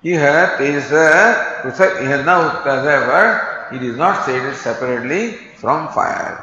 Here 0.00 0.56
Tejasa 0.56 1.60
Pruthak 1.60 2.00
Iha 2.00 2.24
na 2.24 2.56
Uktaha. 2.56 2.80
However, 2.80 3.68
it 3.76 3.82
is 3.82 3.98
not 3.98 4.24
stated 4.24 4.56
separately 4.56 5.32
from 5.60 5.92
fire. 5.92 6.40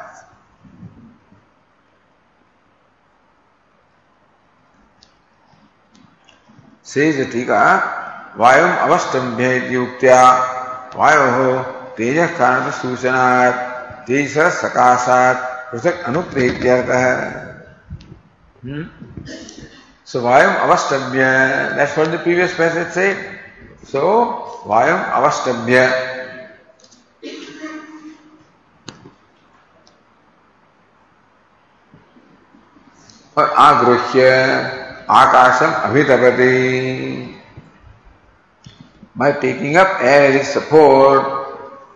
The 6.86 7.26
Tika, 7.26 8.30
Vayum 8.38 8.78
avastambhya 8.78 9.70
yuktya 9.74 10.92
Vayoho 10.92 11.81
तेज 11.96 12.18
कारण 12.38 12.70
सूचना 12.70 13.24
तेज 14.06 14.38
सकाशा 14.54 15.18
पृथक 15.72 16.02
अनुप्रेत 16.04 16.66
अर्थ 16.68 16.90
so 20.06 20.20
previous 22.18 22.54
passage 22.54 22.88
से 22.94 23.06
सो 23.92 24.02
वायम 24.66 25.02
अवस्टव्य 25.12 25.84
और 33.36 33.54
आगृह्य 33.58 34.30
आकाशम 35.10 35.72
अभितपति। 35.82 36.50
By 39.18 39.32
taking 39.32 39.76
up 39.76 39.98
as 40.02 40.42
support 40.46 41.41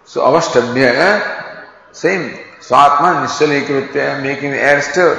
So 0.07 0.23
avastabhya, 0.23 1.67
same. 1.93 2.39
Swatma 2.61 3.27
nishalikritya, 3.27 4.23
making 4.23 4.53
the 4.53 4.59
air 4.59 4.81
stir. 4.81 5.19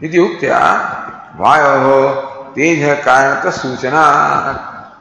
Iti 0.00 0.16
uktya, 0.16 1.36
vayoho 1.36 2.54
tejha 2.54 3.02
karanata 3.02 3.52
suchana. 3.52 4.92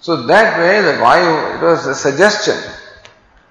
So 0.00 0.22
that 0.26 0.58
way 0.58 0.82
the 0.82 0.98
vayu, 1.02 1.56
it 1.56 1.62
was 1.62 1.86
a 1.86 1.94
suggestion. 1.94 2.56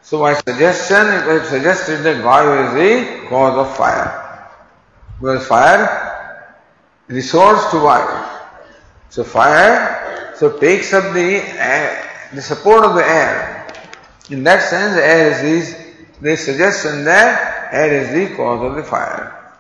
So 0.01 0.19
by 0.19 0.35
suggestion, 0.35 1.07
it 1.07 1.25
was 1.27 1.49
suggested 1.49 2.03
that 2.03 2.23
vayu 2.23 2.67
is 2.67 2.73
the 2.73 3.27
cause 3.27 3.57
of 3.57 3.75
fire. 3.75 4.49
Because 5.19 5.45
fire 5.47 6.55
resorts 7.07 7.71
to 7.71 7.77
vayu. 7.77 8.27
So 9.09 9.25
fire, 9.25 10.33
so 10.35 10.57
takes 10.57 10.93
up 10.93 11.13
the 11.13 11.43
air, 11.59 12.09
the 12.33 12.41
support 12.41 12.85
of 12.85 12.95
the 12.95 13.05
air 13.05 13.60
In 14.31 14.45
that 14.45 14.61
sense, 14.63 14.95
air 14.95 15.45
is 15.45 15.75
the, 16.21 16.37
suggestion 16.37 17.03
that 17.03 17.73
air 17.73 17.91
is 18.01 18.13
the 18.13 18.35
cause 18.37 18.63
of 18.63 18.75
the 18.75 18.83
fire. 18.83 19.53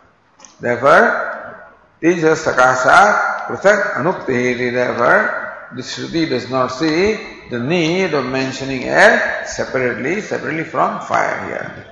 Therefore, 0.61 1.67
Tejas 2.01 2.45
Sakasha 2.45 3.47
Prasak 3.47 3.95
Anukti, 3.95 4.71
therefore, 4.71 5.67
the 5.75 5.81
Shruti 5.81 6.29
does 6.29 6.49
not 6.49 6.67
see 6.67 7.19
the 7.49 7.59
need 7.59 8.13
of 8.13 8.25
mentioning 8.25 8.85
air 8.85 9.43
separately, 9.45 10.21
separately 10.21 10.63
from 10.63 11.01
fire 11.01 11.45
here. 11.47 11.91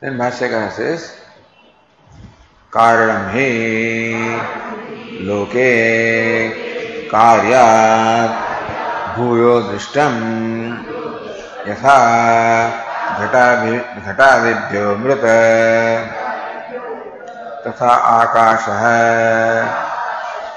Then 0.00 0.18
Bhashyakara 0.18 0.72
says, 0.72 1.20
कारणम 2.72 3.28
हे 3.28 3.48
लोके 5.26 5.70
कार्यात् 7.08 8.34
भूयो 9.16 9.60
दृष्टम। 9.60 10.12
यथा 11.68 11.96
घटादिभ्यो 14.06 14.96
मृत। 14.96 15.24
तथा 17.66 17.90
आकाशः 17.90 18.84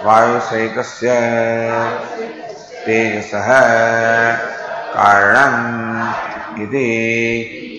वायुसहितस्य 0.05 1.09
तेजसः 2.85 3.47
कारणम् 4.95 6.61
इति 6.61 6.89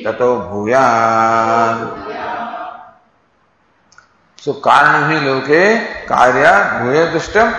ततो 0.06 0.36
भूयात्। 0.36 2.11
So 4.42 4.54
karna 4.54 5.06
hi 5.06 5.24
loke 5.24 6.06
karya 6.10 6.82
bhuya 6.82 7.12
dushtam. 7.12 7.50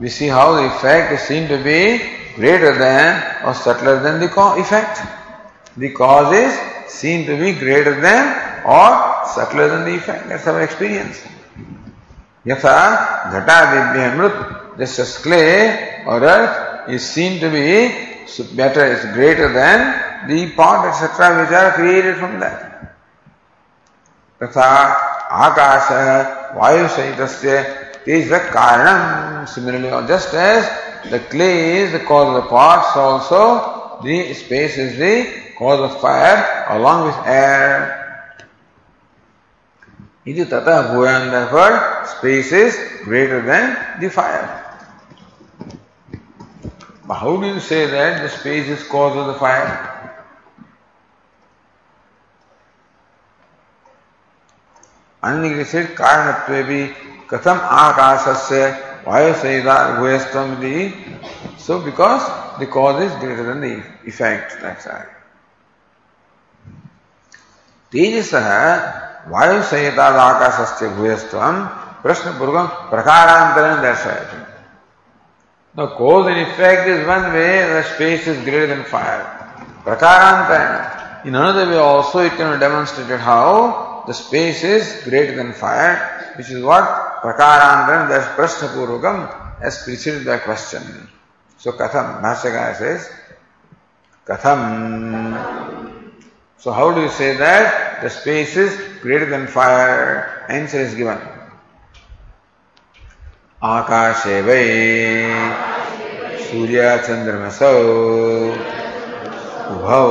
We 0.00 0.08
see 0.08 0.26
how 0.26 0.56
the 0.56 0.66
effect 0.66 1.20
seen 1.24 1.46
to 1.46 1.56
be 1.62 2.34
greater 2.34 2.76
than 2.76 3.44
or 3.44 3.54
subtler 3.54 4.00
than 4.00 4.18
the 4.18 4.26
effect. 4.58 5.06
The 5.76 5.90
cause 5.90 6.34
is 6.34 6.92
seen 6.92 7.26
to 7.26 7.38
be 7.38 7.52
greater 7.52 8.00
than 8.00 8.24
or 8.66 9.24
subtler 9.34 9.68
than 9.68 9.84
the 9.84 9.94
effect. 9.94 10.28
That's 10.28 10.48
our 10.48 10.62
experience. 10.62 11.22
Yatha 12.44 13.30
ghata 13.30 13.94
mrut, 14.16 14.78
just 14.78 14.98
as 14.98 15.16
clay 15.18 16.02
or 16.06 16.20
earth 16.24 16.90
is 16.90 17.08
seen 17.08 17.38
to 17.38 17.48
be 17.50 18.56
better, 18.56 18.84
is 18.84 19.04
greater 19.14 19.52
than 19.52 20.26
the 20.28 20.50
pot, 20.56 20.88
etc., 20.88 21.44
which 21.44 21.52
are 21.52 21.70
created 21.70 22.16
from 22.16 22.40
that. 22.40 22.96
Tatha 24.40 25.09
आकाश 25.45 25.91
वायु 26.57 26.87
सहित 26.95 27.21
तेज 28.05 28.31
कारण 28.53 29.45
similarly 29.53 30.07
just 30.07 30.33
as 30.33 30.65
the 31.09 31.19
clay 31.31 31.77
is 31.77 31.91
the 31.91 31.99
cause 31.99 32.27
of 32.29 32.35
the 32.35 32.49
pots 32.49 32.95
also 32.95 33.99
the 34.03 34.33
space 34.33 34.77
is 34.77 34.97
the 34.97 35.15
cause 35.57 35.79
of 35.79 35.99
fire 36.01 36.65
along 36.69 37.05
with 37.05 37.15
air 37.25 38.05
Iti 40.25 40.43
tata 40.45 40.89
bhuyan 40.89 41.29
therefore 41.29 42.03
space 42.17 42.51
is 42.51 42.75
greater 43.03 43.41
than 43.41 43.77
the 44.01 44.09
fire. 44.09 44.49
But 47.07 47.13
how 47.13 47.37
do 47.37 47.45
you 47.45 47.59
say 47.59 47.85
that 47.85 48.23
the 48.23 48.29
space 48.29 48.67
is 48.67 48.81
cause 48.87 49.15
of 49.15 49.27
the 49.27 49.35
fire? 49.35 49.88
अन्य 55.22 55.82
कारणत्वे 55.98 56.62
भी 56.62 56.86
कथम 57.30 57.60
आकाश 57.78 58.28
से 58.42 58.66
वायु 59.06 59.32
संहिता 59.34 59.76
भूयस्तम 59.98 60.54
दी 60.60 60.76
so 61.66 61.78
because 61.86 62.28
the 62.60 62.68
cause 62.72 63.02
is 63.02 63.12
greater 63.24 63.52
than 63.52 63.60
the 63.60 63.82
effect 64.08 64.62
that's 64.62 64.86
right 64.88 65.18
तेजस 67.92 68.34
वायु 69.32 69.62
संहिता 69.72 70.06
आकाश 70.26 70.68
से 70.78 70.88
भूयस्तम 70.96 71.64
प्रश्न 72.02 72.38
पूर्वक 72.38 72.86
प्रकारांतरण 72.90 73.82
दर्शाए 73.82 74.48
The 75.76 75.86
cause 75.86 76.26
and 76.26 76.36
effect 76.36 76.88
is 76.88 77.06
one 77.06 77.32
way, 77.32 77.62
the 77.62 77.84
space 77.84 78.26
is 78.26 78.42
greater 78.42 78.66
than 78.66 78.82
fire. 78.82 79.24
Prakarantana. 79.84 81.24
In 81.24 81.36
another 81.36 81.68
way 81.68 81.76
also 81.76 82.18
it 82.18 82.32
can 82.32 82.52
be 82.52 82.58
demonstrated 82.58 83.20
how 83.20 83.89
the 84.09 84.13
space 84.13 84.63
is 84.63 85.03
greater 85.03 85.35
than 85.35 85.53
fire, 85.53 86.33
which 86.37 86.49
is 86.49 86.63
what 86.63 86.83
Prakarandran, 87.21 88.09
that's 88.09 88.27
Prashna 88.37 88.69
Purvakam, 88.69 89.61
has 89.61 89.83
preceded 89.83 90.25
the 90.25 90.37
question. 90.39 90.81
So 91.57 91.71
Katham, 91.71 92.21
Bhashyakara 92.21 92.75
says, 92.75 93.09
Katham. 94.27 96.13
So 96.57 96.71
how 96.71 96.93
do 96.93 97.01
you 97.01 97.09
say 97.09 97.35
that? 97.37 98.01
The 98.01 98.09
space 98.09 98.55
is 98.57 98.99
greater 99.01 99.25
than 99.25 99.47
fire. 99.47 100.45
Answer 100.49 100.79
is 100.79 100.95
given. 100.95 101.19
आकाशे 103.65 104.41
वै 104.45 104.63
सूर्याचन्द्रमसौ 106.47 107.71
उभौ 109.73 110.03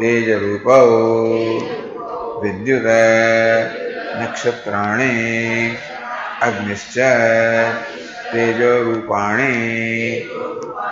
तेजरूपौ 0.00 0.84
विद्युत 2.45 2.83
नक्षत्राणि, 4.21 5.77
अग्निश्च 6.41 6.97
तेजो 8.31 8.83
रूपाणि, 8.83 9.53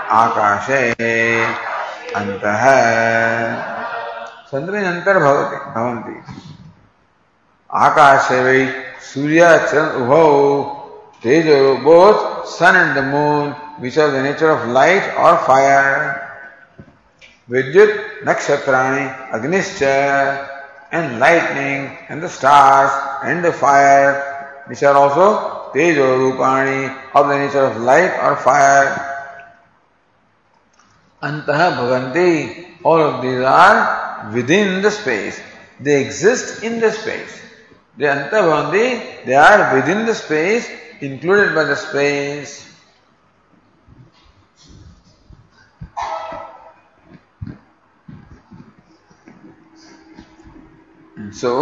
आकाशे 0.10 0.92
अन्तः। 2.16 2.64
चंद्र 4.48 4.76
अंतर 4.76 5.20
भवति, 5.20 5.56
भवन्ति। 5.56 6.24
आकाशे 7.74 8.44
वै 8.44 8.66
सूर्य, 9.02 9.58
चंद्र, 9.58 9.96
उभौ, 9.96 10.64
तेजो 11.24 11.76
both 11.76 12.46
sun 12.46 12.76
and 12.76 12.96
the 12.96 13.04
moon 13.04 13.56
which 13.80 14.00
are 14.00 14.08
the 14.08 14.16
nature 14.16 14.50
of 14.50 14.68
light 14.68 15.16
और 15.16 15.38
फायर 15.38 16.16
विद्युत 17.52 17.94
नक्षत्राणि, 18.28 19.10
अग्निश्च 19.34 19.84
and 20.94 21.20
lightning 21.20 21.98
and 22.08 22.22
the 22.22 22.30
stars 22.30 22.92
and 23.26 23.44
the 23.44 23.52
fire, 23.52 24.64
which 24.68 24.84
are 24.84 24.94
also 24.94 25.72
Tejo 25.74 26.06
Rupani 26.22 26.86
of 27.16 27.28
the 27.28 27.38
nature 27.38 27.66
of 27.66 27.82
light 27.82 28.14
or 28.22 28.36
fire. 28.38 28.94
Antaha 31.22 31.74
Bhavanti, 31.80 32.78
all 32.84 33.02
of 33.02 33.24
these 33.24 33.42
are 33.42 34.32
within 34.34 34.84
the 34.84 34.92
space. 34.92 35.42
They 35.80 36.06
exist 36.06 36.64
in 36.64 36.80
the 36.80 36.92
space. 36.92 37.42
The 37.98 38.06
Anta 38.06 38.44
Bhavanti, 38.46 39.26
they 39.26 39.34
are 39.34 39.76
within 39.76 40.06
the 40.06 40.14
space, 40.14 40.70
included 41.02 41.56
by 41.56 41.64
the 41.64 41.76
space. 41.76 42.70
So 51.44 51.56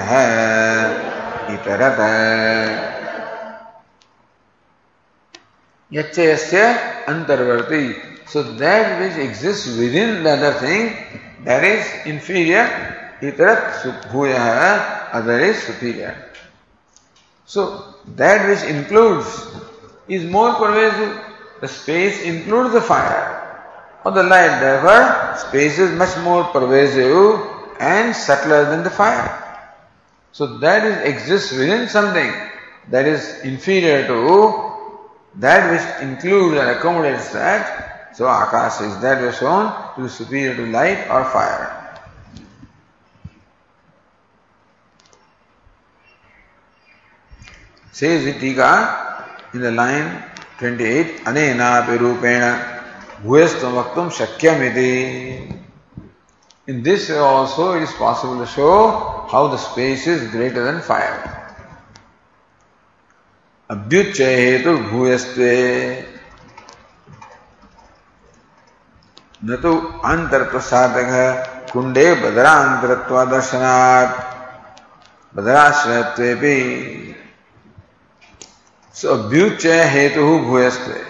Itrat. 1.55 1.99
अंतर्वर्ती 7.09 7.85
so 8.33 8.43
that 8.43 8.99
which 8.99 9.19
exist 9.19 9.69
within 9.95 10.25
the 10.25 10.27
other 10.27 10.63
thing 10.63 10.91
that 11.47 11.65
is 11.65 12.09
inferior 12.09 12.67
इतरत 13.25 14.09
भूय 14.13 14.33
other 14.33 15.41
is 15.41 15.57
superior 15.57 16.33
so 17.47 17.67
that 18.23 18.43
which 18.43 18.65
includes 18.65 19.47
is 20.09 20.25
more 20.25 20.55
pervasive. 20.55 21.21
The 21.61 21.69
space 21.69 22.23
includes 22.23 22.73
the 22.73 22.81
fire 22.81 23.39
or 24.05 24.13
the 24.13 24.23
light. 24.23 24.61
Therefore, 24.61 25.37
space 25.37 25.79
is 25.79 25.97
much 25.97 26.17
more 26.19 26.45
pervasive 26.45 27.41
and 27.79 28.15
subtler 28.15 28.65
than 28.65 28.83
the 28.83 28.91
fire. 28.91 29.39
So 30.33 30.59
that 30.59 30.85
is 30.85 31.15
exists 31.15 31.53
within 31.53 31.89
something 31.89 32.33
that 32.89 33.07
is 33.07 33.41
inferior 33.45 34.07
to 34.07 34.73
that 35.37 35.71
which 35.71 36.03
includes 36.03 36.59
and 36.59 36.71
accommodates 36.71 37.33
that. 37.33 38.17
So 38.17 38.25
Akash 38.25 38.87
is 38.87 39.01
that 39.01 39.23
which 39.23 39.37
shown 39.37 39.73
to 39.95 40.03
be 40.03 40.09
superior 40.09 40.57
to 40.57 40.67
light 40.67 41.09
or 41.09 41.25
fire. 41.25 41.79
Says 47.93 48.25
Tika, 48.41 49.12
in 49.55 49.61
the 49.61 49.71
line 49.71 50.09
28 50.61 51.27
अनेनापि 51.29 51.97
रूपेण 51.99 52.43
भूयस्तम 53.25 53.79
वक्तुम 53.79 54.09
शक्यमिति 54.21 54.93
In 56.69 56.83
this 56.83 57.09
way 57.09 57.19
also 57.19 57.73
it 57.73 57.83
is 57.83 57.93
possible 57.95 58.39
to 58.39 58.47
show 58.47 59.27
how 59.31 59.49
the 59.49 59.57
space 59.57 60.07
is 60.07 60.31
greater 60.31 60.63
than 60.65 60.81
fire. 60.81 61.39
अभ्युच्चय 63.71 64.35
हेतु 64.37 64.77
भूयस्ते 64.91 65.53
न 69.45 69.57
तो 69.63 69.73
अंतर 70.05 70.43
प्रसादक 70.51 71.11
कुंडे 71.73 72.05
बदरांतरत्व 72.23 73.25
दर्शनात् 73.31 74.21
बदराश्रयत्वेपि 75.37 76.57
So 78.93 79.17
abhyuchaya 79.17 79.85
hetu 79.89 80.45
bhuyaste. 80.45 81.05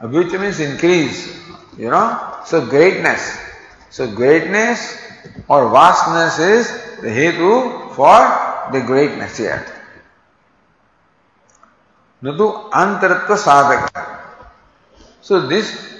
Abhyuchaya 0.00 0.40
means 0.40 0.60
increase, 0.60 1.38
you 1.76 1.90
know. 1.90 2.18
So 2.46 2.66
greatness. 2.66 3.38
So 3.90 4.10
greatness 4.10 4.98
or 5.48 5.68
vastness 5.70 6.38
is 6.38 6.72
the 7.02 7.08
hetu 7.08 7.94
for 7.94 8.72
the 8.72 8.80
greatness 8.80 9.36
here. 9.36 9.66
Nadu 12.22 12.70
antaratva 12.70 13.36
sadhaka. 13.36 14.20
So 15.20 15.46
this 15.46 15.98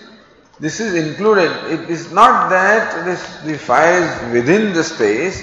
this 0.61 0.81
is 0.81 0.95
included. 0.95 1.51
It 1.71 1.91
is 1.91 2.13
not 2.13 2.49
that 2.51 3.05
this 3.05 3.21
the 3.43 3.59
fire 3.59 4.01
is 4.01 4.33
within 4.33 4.73
the 4.73 4.85
space, 4.85 5.43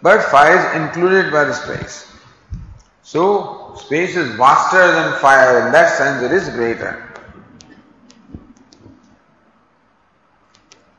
but 0.00 0.22
fire 0.22 0.56
is 0.56 0.82
included 0.82 1.32
by 1.32 1.44
the 1.44 1.52
space. 1.52 2.06
So 3.02 3.61
space 3.77 4.15
is 4.15 4.35
vaster 4.35 4.91
than 4.91 5.19
fire. 5.19 5.65
In 5.65 5.71
that 5.71 5.97
sense, 5.97 6.23
it 6.23 6.31
is 6.31 6.49
greater. 6.49 7.03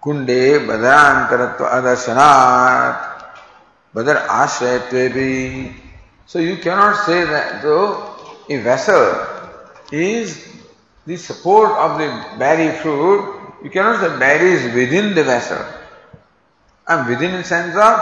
कुंडे 0.02 0.42
बदरांतरत्व 0.66 1.64
अदर्शनात् 1.64 3.00
बदर 3.96 4.16
आश्रयत्वे 4.16 5.74
So 6.26 6.38
you 6.38 6.56
cannot 6.58 7.04
say 7.06 7.24
that 7.24 7.62
though 7.62 8.14
a 8.48 8.56
vessel 8.58 9.26
is 9.90 10.46
the 11.06 11.16
support 11.16 11.70
of 11.72 11.98
the 11.98 12.38
berry 12.38 12.70
fruit, 12.80 13.40
you 13.64 13.70
cannot 13.70 14.00
say 14.00 14.18
berry 14.18 14.50
is 14.50 14.74
within 14.74 15.14
the 15.14 15.24
vessel. 15.24 15.64
And 16.86 17.08
within 17.08 17.32
the 17.32 17.44
sense 17.44 17.74
of 17.74 17.98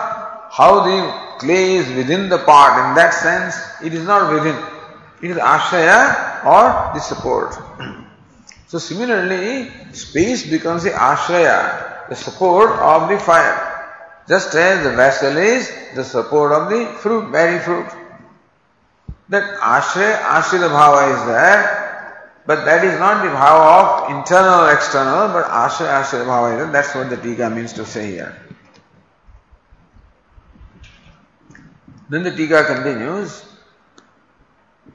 how 0.50 0.82
the 0.84 1.29
clay 1.41 1.75
is 1.75 1.89
within 1.95 2.29
the 2.29 2.37
pot, 2.37 2.89
in 2.89 2.95
that 2.95 3.13
sense, 3.13 3.55
it 3.83 3.93
is 3.93 4.05
not 4.05 4.31
within. 4.31 4.55
It 5.21 5.31
is 5.31 5.37
ashraya 5.37 6.45
or 6.45 6.93
the 6.93 6.99
support. 6.99 7.57
So 8.71 8.79
similarly, 8.79 9.69
space 9.91 10.49
becomes 10.49 10.83
the 10.83 10.91
ashraya, 10.91 12.07
the 12.07 12.15
support 12.15 12.69
of 12.79 13.09
the 13.09 13.19
fire. 13.19 13.67
Just 14.29 14.55
as 14.55 14.85
the 14.85 14.91
vessel 14.91 15.35
is 15.35 15.69
the 15.93 16.05
support 16.05 16.53
of 16.53 16.69
the 16.69 16.85
fruit, 16.99 17.33
berry 17.33 17.59
fruit. 17.59 17.87
That 19.27 19.59
ashraya, 19.59 20.21
ashrita 20.21 20.69
bhava 20.69 21.01
is 21.13 21.25
there, 21.25 22.39
but 22.45 22.63
that 22.63 22.85
is 22.85 22.97
not 22.97 23.23
the 23.23 23.29
bhava 23.35 23.67
of 24.07 24.17
internal 24.17 24.69
external, 24.69 25.27
but 25.33 25.51
ashraya, 25.51 26.03
ashrita 26.03 26.23
bhava 26.23 26.53
is 26.53 26.57
there. 26.59 26.71
That's 26.71 26.95
what 26.95 27.09
the 27.09 27.17
Tika 27.17 27.49
means 27.49 27.73
to 27.73 27.85
say 27.85 28.11
here. 28.11 28.33
Then 32.11 32.23
the 32.23 32.31
Tika 32.35 32.65
continues, 32.65 33.41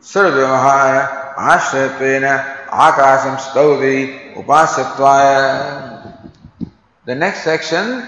Sarvavahaya 0.03 1.35
Ashratvena 1.35 2.67
Akasam 2.67 3.39
Stovi 3.39 4.35
Upasatvaya. 4.35 6.31
The 7.07 7.15
next 7.15 7.43
section, 7.43 8.07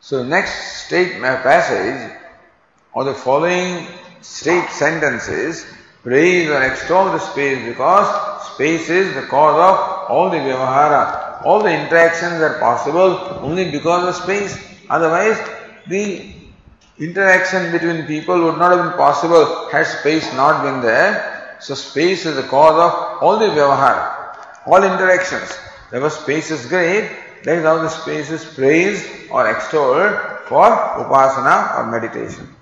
so 0.00 0.24
next 0.24 0.86
statement 0.86 1.44
passage, 1.44 2.18
or 2.92 3.04
the 3.04 3.14
following 3.14 3.86
state 4.22 4.68
sentences, 4.70 5.64
praise 6.02 6.48
or 6.48 6.60
extol 6.60 7.12
the 7.12 7.20
space 7.20 7.64
because 7.64 8.08
space 8.54 8.90
is 8.90 9.14
the 9.14 9.22
cause 9.22 9.54
of 9.54 10.10
all 10.10 10.30
the 10.30 10.38
Vyavahara. 10.38 11.44
All 11.44 11.62
the 11.62 11.70
interactions 11.70 12.42
are 12.42 12.58
possible 12.58 13.38
only 13.40 13.70
because 13.70 14.08
of 14.08 14.20
space. 14.20 14.58
Otherwise, 14.90 15.38
the 15.86 16.34
interaction 17.00 17.70
between 17.72 18.06
people 18.06 18.42
would 18.44 18.58
not 18.58 18.76
have 18.76 18.84
been 18.84 18.98
possible 18.98 19.68
had 19.70 19.86
space 19.86 20.32
not 20.34 20.62
been 20.62 20.80
there. 20.80 21.56
So 21.60 21.74
space 21.74 22.26
is 22.26 22.36
the 22.36 22.42
cause 22.44 22.74
of 22.74 23.22
all 23.22 23.38
the 23.38 23.46
vyavahara, 23.46 24.66
all 24.66 24.82
interactions. 24.82 25.56
Therefore 25.90 26.10
space 26.10 26.50
is 26.50 26.66
great, 26.66 27.10
that 27.44 27.58
is 27.58 27.64
how 27.64 27.78
the 27.82 27.88
space 27.88 28.30
is 28.30 28.44
praised 28.44 29.06
or 29.30 29.48
extolled 29.48 30.12
for 30.46 30.66
upasana 30.66 31.78
or 31.78 31.86
meditation. 31.86 32.54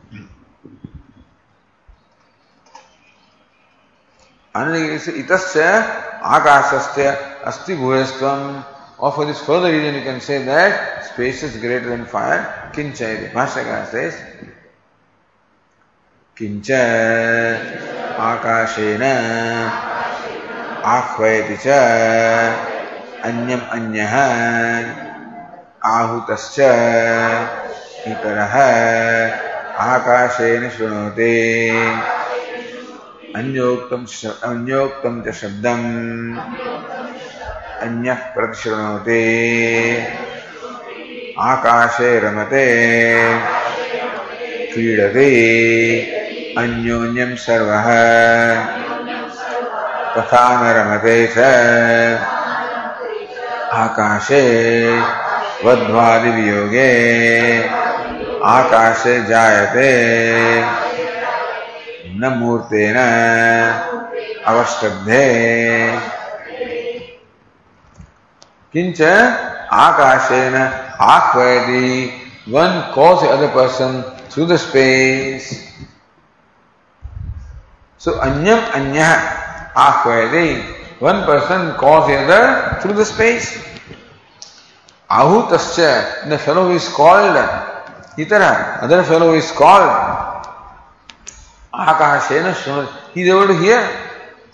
Itasya 4.55 6.21
akashasya 6.23 7.45
asti 7.45 7.75
bhuyastvam. 7.75 8.65
Or 8.99 9.13
for 9.13 9.27
this 9.27 9.41
further 9.45 9.71
reason 9.73 9.95
you 9.95 10.03
can 10.03 10.21
say 10.21 10.43
that 10.45 11.05
space 11.05 11.43
is 11.43 11.57
greater 11.59 11.91
than 11.91 12.07
fire. 12.07 12.71
Kincha 12.75 13.31
Bhashyakara 13.33 13.87
says 13.91 14.15
किञ्च 16.37 16.69
आकाशेन 18.31 19.03
आह्वयति 20.95 21.57
च 21.63 21.77
अन्यम 23.29 23.63
अन्य 23.77 24.03
आहुतश्च 25.93 26.59
इतरः 28.13 28.55
आकाशेन 29.87 30.69
शृणोते 30.77 31.33
अन्योक्तं 33.41 34.05
अन्योक्तं 34.51 35.23
च 35.25 35.35
शब्दम् 35.41 35.89
अन्यः 37.83 38.15
प्रतिशृणोते। 38.15 39.19
आकाशे 41.39 42.19
रमते। 42.19 42.67
क्रीडते। 44.73 45.31
अन्योन्यं 46.59 47.37
सर्वः। 47.37 47.85
तथा 50.17 50.63
न 50.63 50.77
रमते 50.77 51.27
च। 51.27 51.39
आकाशे 53.73 54.43
वध्वादि 55.65 56.31
वियोगे 56.31 56.91
आकाशे 58.45 59.25
जायते। 59.25 60.11
न 62.07 62.37
मूर्तेन 62.39 62.97
अवष्टब्धे। 64.47 66.26
किंच 68.73 69.01
आकाशेन 69.03 70.57
आह्वयति 71.13 71.89
one 72.49 72.73
anyam 78.23 78.61
anya 78.79 79.11
ahvayati 79.75 81.01
one 81.01 81.25
person 81.25 81.75
calls 81.75 82.07
the 82.07 82.15
other 82.15 82.79
through 82.81 82.95
the 82.95 83.05
space 83.05 83.59
Ahutascha, 85.11 86.29
the 86.29 86.37
fellow 86.37 86.69
who 86.69 86.75
is 86.75 86.89
called 86.89 87.37
Itara, 88.19 88.83
other 88.83 89.05
fellow 89.05 89.31
who 89.31 89.35
is 89.35 89.53
called 89.53 89.89
Akashena 91.73 92.53
Shunat, 92.55 93.13
he 93.15 93.23
is 93.23 93.29
able 93.29 93.47
to 93.47 93.57
hear. 93.57 93.89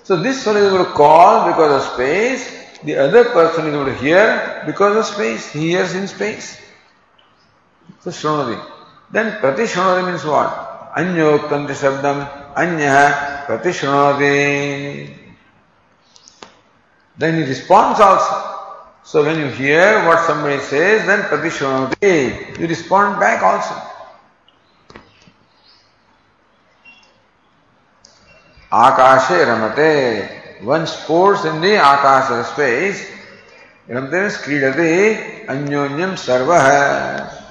So 0.02 0.16
this 0.16 0.44
fellow 0.44 0.60
is 0.60 0.74
able 0.74 0.84
to 0.84 0.90
call 0.92 1.46
because 1.48 1.86
of 1.86 1.92
space, 1.94 2.61
the 2.85 2.97
other 2.97 3.24
person 3.24 3.66
is 3.66 3.74
able 3.74 3.87
to 3.87 3.95
hear 3.95 4.62
because 4.66 4.97
of 4.97 5.07
space, 5.14 5.53
he 5.53 5.70
hears 5.70 5.95
in 5.95 6.09
space. 6.09 6.61
So 8.01 8.11
Shunati. 8.11 8.61
Then 9.11 9.39
Prati 9.41 9.64
Shunati 9.64 10.07
means 10.07 10.24
what? 10.24 10.95
Anyoktanti 10.97 11.74
Shabdam, 11.74 12.57
Anya 12.57 13.45
Prati 13.47 13.70
Shunati. 13.70 15.22
Then 17.18 17.43
he 17.43 17.49
responds 17.49 18.01
also. 18.01 18.53
So 19.05 19.24
when 19.24 19.39
you 19.39 19.49
hear 19.49 20.07
what 20.07 20.24
somebody 20.26 20.61
says, 20.61 21.07
then 21.07 21.22
pratishvanati, 21.22 22.59
you 22.59 22.66
respond 22.66 23.18
back 23.18 23.43
also. 23.43 23.74
Akashe 28.70 29.45
ramate, 29.45 30.41
one 30.62 30.86
sports 30.86 31.44
in 31.44 31.60
the 31.60 31.74
akasha 31.74 32.44
space, 32.44 33.10
means 33.88 34.36
kridate, 34.38 35.46
anyonyam 35.48 36.14
sarvaha. 36.14 37.42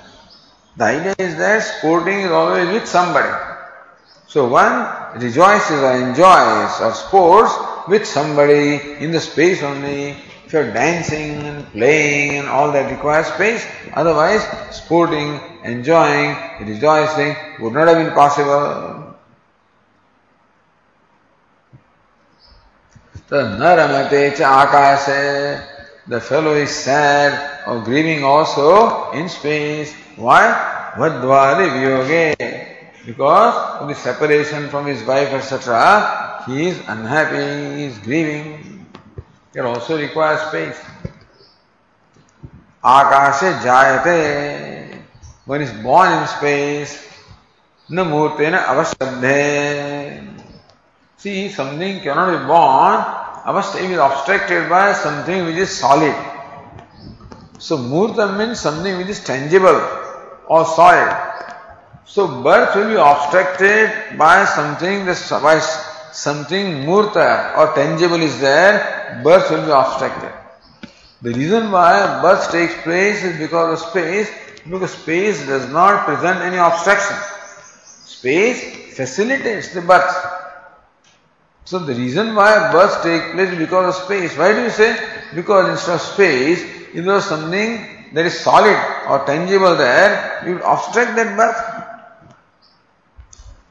The 0.77 0.85
idea 0.85 1.15
is 1.19 1.35
that 1.35 1.59
sporting 1.59 2.19
is 2.21 2.31
always 2.31 2.69
with 2.69 2.87
somebody. 2.87 3.29
So 4.27 4.47
one 4.47 5.19
rejoices 5.21 5.83
or 5.83 5.91
enjoys 5.97 6.79
or 6.79 6.93
sports 6.93 7.53
with 7.89 8.05
somebody 8.07 8.79
in 9.03 9.11
the 9.11 9.19
space 9.19 9.61
only 9.61 10.15
if 10.45 10.53
you're 10.53 10.71
dancing 10.73 11.35
and 11.43 11.65
playing 11.71 12.37
and 12.39 12.47
all 12.47 12.71
that 12.71 12.91
requires 12.91 13.27
space, 13.27 13.65
otherwise 13.93 14.43
sporting, 14.73 15.39
enjoying, 15.63 16.35
rejoicing 16.61 17.35
would 17.59 17.73
not 17.73 17.87
have 17.87 17.97
been 17.97 18.13
possible. 18.13 19.00
तो 23.31 23.41
न 23.41 23.67
रमते 23.79 24.29
च 24.29 24.41
आकाश। 24.43 25.05
The 26.09 26.17
fellow 26.19 26.55
is 26.57 26.69
sad 26.69 27.33
और 27.67 27.77
grieving 27.83 28.23
also 28.25 28.71
in 29.15 29.27
space 29.27 29.93
why 30.19 30.47
वद्वारे 30.99 31.67
वियोगे 31.69 32.23
because 33.05 33.53
of 33.53 33.91
the 33.91 33.95
separation 33.97 34.67
from 34.69 34.87
his 34.87 35.05
wife 35.07 35.33
etcetera 35.33 35.83
he 36.47 36.67
is 36.69 36.81
unhappy 36.95 37.85
is 37.85 38.01
grieving 38.05 39.55
year 39.55 39.65
also 39.65 39.97
require 39.97 40.37
space 40.47 40.81
आकाशे 42.97 43.53
जायते 43.63 44.17
one 45.47 45.61
is 45.61 45.73
born 45.83 46.19
in 46.19 46.25
space 46.35 46.99
न 47.89 48.07
मूर्ते 48.11 48.51
न 48.51 48.65
अवश्य 48.75 49.11
see 51.19 51.49
something 51.57 51.99
can 52.03 52.17
not 52.17 52.29
be 52.29 52.45
born 52.45 53.19
avastha 53.45 53.81
is 53.81 53.97
obstructed 53.97 54.69
by 54.69 54.93
something 54.93 55.45
which 55.45 55.57
is 55.57 55.69
solid. 55.69 56.15
So 57.59 57.77
murta 57.77 58.37
means 58.37 58.59
something 58.59 58.97
which 58.97 59.07
is 59.07 59.23
tangible 59.23 59.79
or 60.47 60.65
solid. 60.65 61.11
So 62.05 62.41
birth 62.43 62.75
will 62.75 62.89
be 62.89 62.95
obstructed 62.95 64.17
by 64.17 64.45
something 64.45 65.05
that 65.05 65.39
by 65.41 65.59
something 66.11 66.85
murta 66.85 67.57
or 67.57 67.73
tangible 67.73 68.21
is 68.21 68.39
there, 68.41 69.21
birth 69.23 69.49
will 69.49 69.65
be 69.65 69.71
obstructed. 69.71 70.31
The 71.21 71.33
reason 71.33 71.71
why 71.71 72.21
birth 72.21 72.51
takes 72.51 72.75
place 72.81 73.23
is 73.23 73.37
because 73.37 73.81
of 73.81 73.89
space, 73.89 74.29
because 74.67 74.91
space 74.91 75.45
does 75.45 75.71
not 75.71 76.05
present 76.05 76.39
any 76.41 76.57
obstruction. 76.57 77.15
Space 78.05 78.95
facilitates 78.95 79.73
the 79.73 79.81
birth. 79.81 80.13
So 81.64 81.80
the 81.80 81.94
reason 81.94 82.34
why 82.34 82.70
births 82.70 83.02
take 83.02 83.32
place 83.32 83.50
is 83.50 83.58
because 83.58 83.96
of 83.96 84.04
space. 84.04 84.36
Why 84.38 84.52
do 84.52 84.62
you 84.62 84.70
say? 84.70 84.96
Because 85.34 85.68
instead 85.68 85.96
of 85.96 86.00
space, 86.00 86.62
if 86.94 87.04
there 87.04 87.14
was 87.14 87.24
something 87.24 88.12
that 88.14 88.24
is 88.24 88.38
solid 88.38 88.78
or 89.08 89.24
tangible 89.26 89.74
there, 89.76 90.42
you 90.46 90.54
would 90.54 90.62
obstruct 90.62 91.16
that 91.16 91.36
birth. 91.36 91.60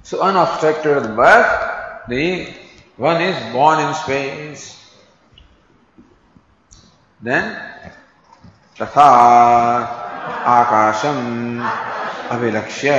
So 0.04 0.22
unobstructed 0.22 1.16
birth, 1.16 2.08
the 2.10 2.54
one 2.98 3.22
is 3.22 3.54
born 3.54 3.80
in 3.80 3.94
space. 3.94 4.76
Then 7.22 7.66
तथा 8.76 9.08
आकाशम 10.52 11.20
अभिलक्ष्य 12.36 12.92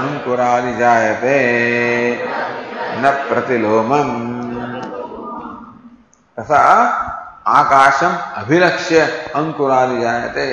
अंकुरादि 0.00 0.74
जायते 0.78 1.38
न 3.03 3.11
प्रतिलोमम। 3.29 4.09
तथा 6.37 6.63
आकाशम 7.59 8.17
अभिलक्ष्य 8.41 9.01
अंकुरा 9.35 9.85
जायते। 9.93 10.49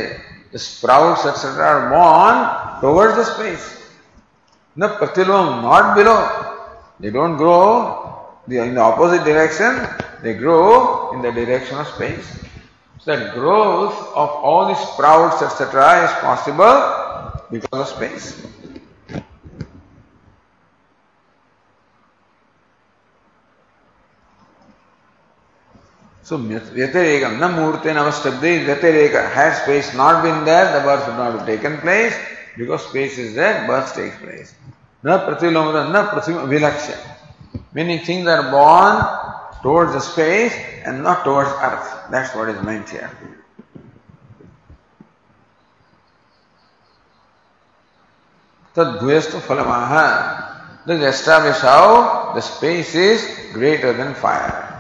sprouts 0.57 1.27
etcetera 1.27 1.71
मॉन 1.89 2.45
towards 2.81 3.17
the 3.17 3.23
space 3.25 3.63
न 4.77 4.87
प्रतिलोम 4.99 5.47
not 5.63 5.85
below 5.97 6.15
they 7.03 7.11
don't 7.11 7.37
grow 7.39 7.57
in 8.53 8.75
the 8.75 8.79
opposite 8.79 9.23
direction 9.25 9.79
they 10.23 10.35
grow 10.35 10.59
in 11.15 11.23
the 11.23 11.35
direction 11.37 11.77
of 11.77 11.89
space 11.89 12.33
that 13.07 13.35
growth 13.35 14.15
of 14.23 14.31
all 14.51 14.73
the 14.73 14.77
sprouts 14.85 15.43
etcetera 15.43 15.93
is 16.05 16.15
possible 16.23 16.81
because 17.51 17.81
of 17.81 17.89
space 17.89 18.33
So 26.25 26.39
Vyatireka, 26.39 27.39
na 27.39 27.49
murte 27.49 27.93
navastabde 27.93 28.65
Vyatireka. 28.65 29.31
Had 29.31 29.63
space 29.63 29.95
not 29.95 30.23
been 30.23 30.45
there, 30.47 30.73
the 30.73 30.81
birth 30.85 31.07
would 31.07 31.17
not 31.17 31.39
have 31.39 31.47
taken 31.47 31.77
place. 31.79 32.17
Because 32.57 32.89
space 32.89 33.19
is 33.19 33.35
there, 33.35 33.67
birth 33.67 33.95
takes 33.95 34.17
place. 34.17 34.55
Na 35.03 35.19
pratilomada, 35.19 35.93
na 35.93 36.09
pratilomada 36.09 36.97
Meaning 37.75 38.05
things 38.07 38.27
are 38.27 38.51
born 38.51 39.05
towards 39.63 39.93
the 39.93 40.01
space 40.01 40.55
and 40.87 41.03
not 41.03 41.25
towards 41.25 41.51
earth. 41.51 42.11
That's 42.11 42.35
what 42.35 42.49
is 42.49 42.63
meant 42.63 42.89
here. 42.89 43.11
Tad 48.75 48.99
bhuyastu 48.99 49.41
phalamaha. 49.41 50.87
This 50.87 51.03
establishes 51.17 51.61
how 51.61 52.33
the 52.35 52.41
space 52.41 52.95
is 52.95 53.53
greater 53.53 53.93
than 53.93 54.15
fire. 54.15 54.71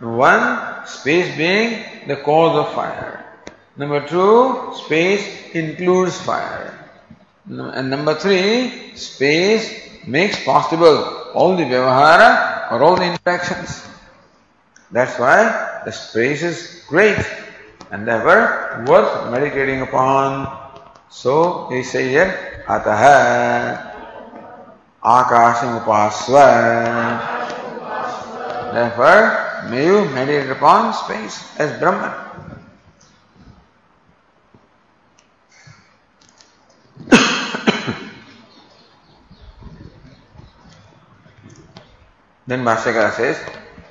One, 0.00 0.77
space 0.88 1.36
being 1.36 1.84
the 2.06 2.16
cause 2.16 2.56
of 2.56 2.74
fire. 2.74 3.24
Number 3.76 4.06
two, 4.06 4.72
space 4.74 5.52
includes 5.54 6.20
fire. 6.20 6.74
And 7.46 7.90
number 7.90 8.14
three, 8.14 8.96
space 8.96 10.06
makes 10.06 10.44
possible 10.44 11.30
all 11.34 11.56
the 11.56 11.64
vyavahara 11.64 12.72
or 12.72 12.82
all 12.82 12.96
the 12.96 13.04
interactions. 13.04 13.86
That's 14.90 15.18
why 15.18 15.82
the 15.84 15.92
space 15.92 16.42
is 16.42 16.82
great 16.88 17.24
and 17.90 18.06
therefore 18.06 18.84
worth 18.86 19.30
meditating 19.30 19.82
upon. 19.82 20.48
So 21.10 21.68
he 21.70 21.82
says 21.82 22.10
here, 22.10 22.64
Ataha 22.66 23.94
Akasham 25.02 25.80
Upasva. 25.84 27.36
Therefore, 28.72 29.47
May 29.66 29.86
you 29.86 30.04
meditate 30.06 30.50
upon 30.50 30.94
space 30.94 31.42
as 31.58 31.78
Brahman. 31.78 32.12
then 42.46 42.64
Bhashyakara 42.64 43.12
says, 43.12 43.36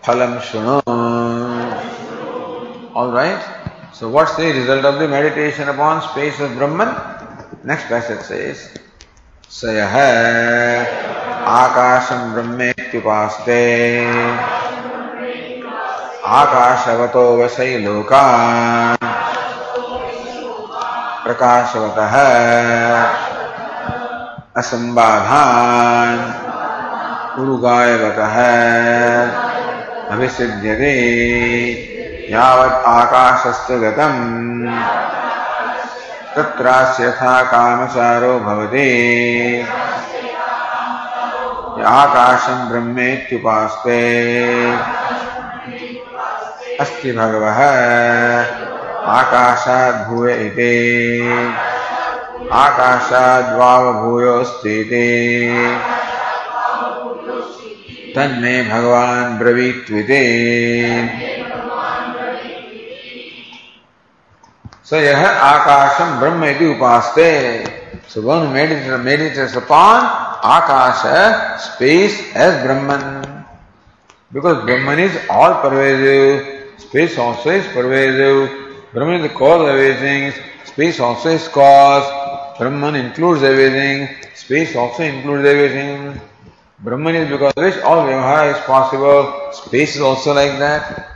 Phalam 0.04 0.40
Shunu. 0.40 0.82
Alright. 2.96 3.44
So 3.94 4.10
what's 4.10 4.36
the 4.36 4.52
result 4.52 4.86
of 4.86 5.00
the 5.00 5.08
meditation 5.08 5.70
upon 5.70 6.02
space 6.10 6.40
as 6.40 6.52
Brahman? 6.58 6.96
Next 7.64 7.86
passage 7.86 8.22
says, 8.22 8.74
Sayah 9.50 10.86
Akasham 11.46 12.34
Brahmetyupaste 12.34 14.67
आकाशवतो 16.28 17.44
वसै 17.44 17.78
लोकान् 17.78 18.98
प्रकाशवतः 21.24 22.16
असम्बाधान् 24.58 26.20
उरुगायवतः। 27.40 28.36
अभिसिद्ध्यते 30.12 30.94
यावत् 32.32 32.86
आकाशस्य 32.86 33.78
गतम्। 33.78 34.80
तत्रास्यथा 36.36 37.42
कामसारो 37.42 38.40
भवति। 38.40 38.92
आकाशं 41.86 42.70
ब्रह्मेत्युपास्ते। 42.70 43.98
अस्ति 46.80 47.12
भगवः। 47.12 47.60
आकाशाद् 49.12 50.08
भूय 50.08 50.34
इति। 50.34 50.74
आकाशाद् 52.54 53.58
वाव 53.60 53.94
भूयोऽस्ति 53.94 54.80
इति 54.80 55.08
स 64.86 64.94
यः 64.94 65.28
आकाशं 65.30 66.20
ब्रह्म 66.20 66.46
इति 66.46 66.66
उपास्ते। 66.66 67.30
सुबोन् 68.14 68.52
मेडिटर् 68.54 69.02
मेडिटर्स् 69.02 69.58
upon 69.58 70.06
Akash 70.46 71.02
space 71.64 72.20
as 72.38 72.54
Brahman. 72.64 73.26
Because 74.34 74.58
Brahman 74.58 75.00
is 75.00 75.18
all 75.32 75.54
pervasive 75.54 76.54
Space 76.78 77.18
also 77.18 77.50
is 77.50 77.66
pervasive. 77.68 78.94
Brahman 78.94 79.22
is 79.22 79.32
the 79.32 79.38
cause 79.38 79.62
of 79.62 79.68
everything. 79.68 80.34
Space 80.66 81.00
also 81.00 81.30
is 81.30 81.48
cause. 81.48 82.58
Brahman 82.58 82.96
includes 82.96 83.44
everything. 83.44 84.16
Space 84.36 84.76
also 84.76 85.04
includes 85.04 85.46
everything. 85.46 86.20
Brahman 86.80 87.16
is 87.16 87.30
because 87.30 87.54
of 87.58 87.64
which 87.64 87.78
all 87.84 88.06
Vyavahara 88.06 88.56
is 88.56 88.62
possible. 88.66 89.52
Space 89.52 89.96
is 89.96 90.02
also 90.02 90.34
like 90.34 90.60
that. 90.60 91.14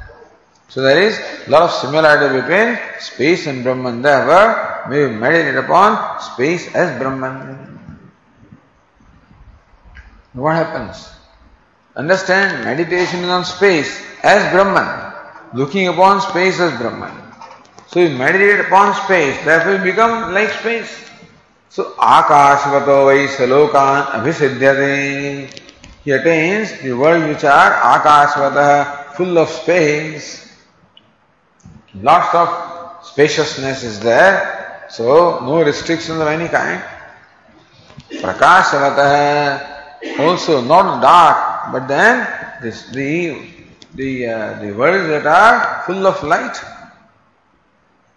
So 0.69 0.81
there 0.81 1.01
is 1.01 1.19
a 1.47 1.49
lot 1.51 1.63
of 1.63 1.71
similarity 1.71 2.41
between 2.41 2.79
space 2.99 3.45
and 3.45 3.63
Brahman. 3.63 4.01
Therefore, 4.01 4.89
we 4.89 5.07
meditate 5.09 5.55
upon 5.55 6.21
space 6.21 6.73
as 6.73 6.97
Brahman. 6.97 7.99
What 10.33 10.55
happens? 10.55 11.09
Understand 11.95 12.63
meditation 12.63 13.19
is 13.19 13.29
on 13.29 13.43
space 13.43 14.01
as 14.23 14.49
Brahman, 14.53 15.10
looking 15.53 15.87
upon 15.87 16.21
space 16.21 16.59
as 16.59 16.79
Brahman. 16.79 17.11
So 17.87 17.99
you 17.99 18.17
meditate 18.17 18.65
upon 18.65 18.95
space, 18.95 19.43
therefore 19.43 19.73
you 19.73 19.91
become 19.91 20.33
like 20.33 20.49
space. 20.49 21.09
So 21.69 21.93
Akashvato 21.95 23.05
vai 23.05 23.27
salokan 23.27 24.11
abhisiddhyate. 24.11 25.59
He 26.03 26.11
attains 26.11 26.81
the 26.81 26.93
world 26.93 27.27
which 27.27 27.43
are 27.43 27.71
Akashvata, 27.71 29.13
full 29.13 29.37
of 29.37 29.49
space. 29.49 30.57
Lots 31.95 32.33
of 32.33 33.05
spaciousness 33.05 33.83
is 33.83 33.99
there, 33.99 34.87
so 34.89 35.39
no 35.41 35.63
restrictions 35.63 36.19
of 36.19 36.27
any 36.27 36.47
kind. 36.47 36.81
Prakashavata, 38.09 40.19
also 40.19 40.61
not 40.61 41.01
dark, 41.01 41.73
but 41.73 41.87
then 41.87 42.27
this, 42.61 42.85
the 42.87 43.60
the 43.95 44.27
uh, 44.27 44.59
the 44.61 44.71
worlds 44.71 45.07
that 45.07 45.25
are 45.25 45.83
full 45.85 46.05
of 46.07 46.21
light. 46.23 46.57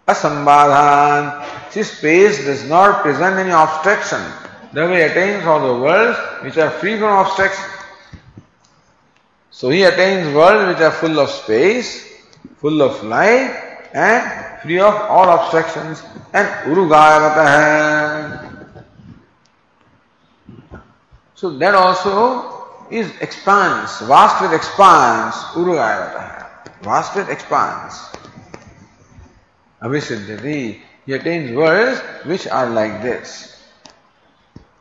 Asambadhan, 0.07 1.71
see 1.71 1.83
space 1.83 2.45
does 2.45 2.69
not 2.69 3.01
present 3.01 3.37
any 3.37 3.49
obstruction. 3.49 4.21
He 4.71 5.01
attains 5.01 5.45
all 5.45 5.73
the 5.73 5.81
worlds 5.81 6.19
which 6.43 6.57
are 6.57 6.69
free 6.69 6.99
from 6.99 7.25
obstruction. 7.25 7.65
So 9.49 9.69
he 9.69 9.83
attains 9.83 10.35
worlds 10.35 10.75
which 10.75 10.83
are 10.83 10.91
full 10.91 11.19
of 11.19 11.29
space, 11.29 12.05
full 12.57 12.81
of 12.81 13.03
light, 13.03 13.89
and 13.93 14.61
free 14.61 14.79
of 14.79 14.93
all 14.93 15.29
obstructions 15.29 16.03
and 16.33 16.47
urugayavata. 16.69 18.51
So 21.35 21.49
that 21.57 21.73
also 21.73 22.54
is 22.91 23.11
expanse, 23.21 23.99
vast 24.01 24.41
with 24.41 24.53
expanse, 24.53 25.35
urugayavata. 25.55 26.47
Vast 26.81 27.15
with 27.15 27.29
expanse. 27.29 28.09
Abhisiddhati, 29.81 30.81
he 31.05 31.13
attains 31.13 31.55
worlds 31.55 31.99
which 32.25 32.47
are 32.47 32.69
like 32.69 33.01
this. 33.01 33.63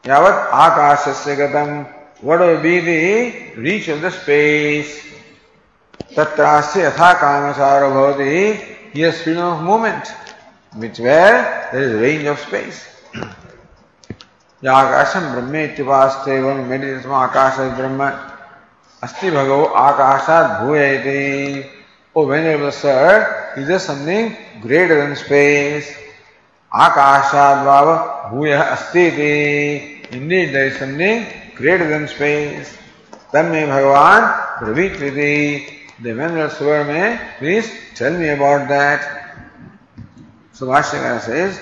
Yavat 0.04 0.50
akashasya 0.50 1.36
gatam, 1.36 1.92
what 2.20 2.40
will 2.40 2.60
be 2.60 2.80
the 2.80 3.60
reach 3.60 3.88
of 3.88 4.00
the 4.00 4.10
space? 4.10 5.02
Tatrasya 6.12 6.90
yatha 6.90 7.14
kamasara 7.16 7.90
bhavati, 7.90 8.92
he 8.92 9.00
has 9.00 9.20
freedom 9.22 9.44
of 9.44 9.62
movement, 9.62 10.08
which 10.76 10.98
where 10.98 11.68
there 11.72 11.82
is 11.82 12.00
range 12.00 12.24
of 12.24 12.38
space. 12.38 12.93
आकाशम 14.68 15.32
ब्रह्मेतिवास्तव 15.32 16.52
मेरे 16.68 16.94
जिसमें 16.94 17.14
आकाश 17.16 17.58
है 17.58 17.68
ब्रह्म। 17.76 18.10
अस्थि 19.02 19.30
भगव 19.30 19.64
आकाशात 19.76 20.60
भूय 20.60 20.80
O 22.16 22.24
venerable 22.26 22.70
sir 22.70 23.58
is 23.58 23.72
something 23.86 24.30
greater 24.62 24.94
than 24.94 25.14
space 25.14 25.92
आकाशात 26.72 27.64
भाव 27.66 27.88
भूय 28.30 28.52
अस्ति 28.52 29.06
इति 29.06 30.16
indeed 30.46 30.68
something 30.78 31.24
greater 31.58 31.84
than 31.86 32.06
space 32.06 32.72
तब 33.34 33.44
में 33.44 33.68
भगवान 33.70 34.26
प्रवीत 34.58 35.02
इति 35.02 35.34
द 36.02 36.16
वेनेबल 36.18 36.84
में 36.88 37.18
please 37.38 37.70
tell 37.98 38.16
me 38.16 38.28
about 38.28 38.60
that 38.72 39.00
Subhash 40.58 40.90
Singh 40.90 41.18
says 41.20 41.60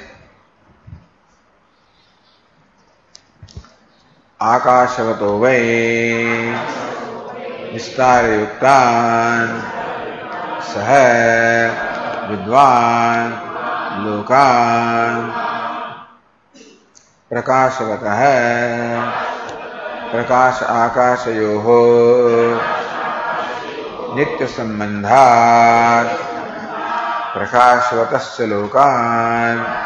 आकाशवतो 4.43 5.39
वै। 5.39 5.59
विस्तारयुक्तान्। 7.73 9.63
सह 10.63 10.91
विद्वान्। 12.31 13.53
लोकान्। 14.05 15.31
प्रकाशवतः। 17.31 18.21
प्रकाश 20.13 20.63
आकाशयोः। 20.63 21.65
नित्यसम्बन्धात्। 24.17 25.03
प्रकाशवतश्च 27.39 28.41
लोकान्। 28.41 29.83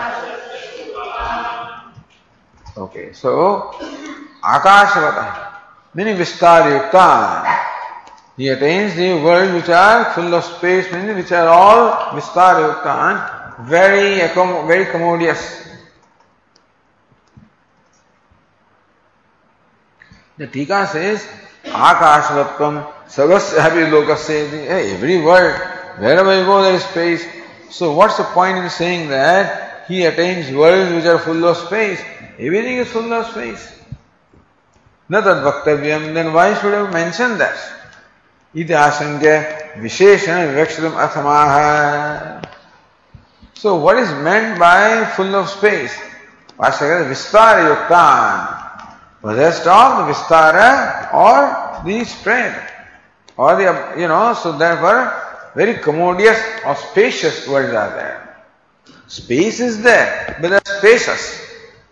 Okay, 2.79 3.09
so 3.25 3.57
Meaning 4.47 6.17
Vistar 6.17 6.63
Yuktan. 6.71 7.67
He 8.37 8.49
attains 8.49 8.95
the 8.95 9.15
world 9.15 9.55
which 9.55 9.69
are 9.69 10.13
full 10.13 10.33
of 10.35 10.45
space, 10.45 10.93
meaning 10.93 11.17
which 11.17 11.33
are 11.33 11.49
all 11.49 12.13
Vistar 12.13 12.55
Yuktan, 12.63 13.67
very, 13.67 14.19
very 14.69 14.85
commodious. 14.87 15.67
The 20.37 20.47
Tika 20.47 20.87
says, 20.87 21.27
Akashavatvam 21.65 22.93
Savasya 23.09 23.59
Happy 23.59 23.91
Lokasya. 23.91 24.67
Every 24.95 25.23
world, 25.23 25.59
wherever 25.99 26.39
you 26.39 26.45
go, 26.45 26.63
there 26.63 26.75
is 26.75 26.85
space. 26.85 27.27
So, 27.71 27.95
what's 27.95 28.19
the 28.19 28.25
point 28.25 28.59
in 28.59 28.71
saying 28.71 29.09
that 29.09 29.87
he 29.89 30.05
attains 30.05 30.55
worlds 30.55 30.93
which 30.93 31.07
are 31.07 31.19
full 31.19 31.45
of 31.47 31.57
space? 31.57 32.01
Everything 32.39 32.77
is 32.77 32.89
full 32.89 33.13
of 33.13 33.27
space. 33.33 33.76
न 35.13 35.21
तद 35.21 35.43
have 36.75 36.93
mention 36.95 37.37
that 37.39 38.73
आशंक्य 38.73 39.39
विशेषण 39.79 40.47
विवक्षितम 40.47 40.99
अथमाह 41.07 41.57
so 43.63 43.77
what 43.81 43.99
is 44.03 44.13
meant 44.29 44.59
by 44.59 45.05
full 45.17 45.35
of 45.37 45.49
space 45.49 45.99
विस्तार 46.59 47.61
vistara 50.09 51.13
or 51.13 51.83
the 51.85 52.05
spread 52.05 52.73
or 53.37 53.57
the 53.57 54.01
you 54.01 54.09
know 54.09 54.33
so 54.35 54.57
therefore 54.57 55.13
very 55.55 55.75
commodious 55.75 56.39
or 56.65 56.75
spacious 56.77 57.47
words 57.49 57.75
are 57.75 57.91
there 57.91 58.39
space 59.09 59.61
is 59.61 59.83
there 59.83 60.37
but 60.41 60.49
they're 60.49 60.79
spacious 60.79 61.46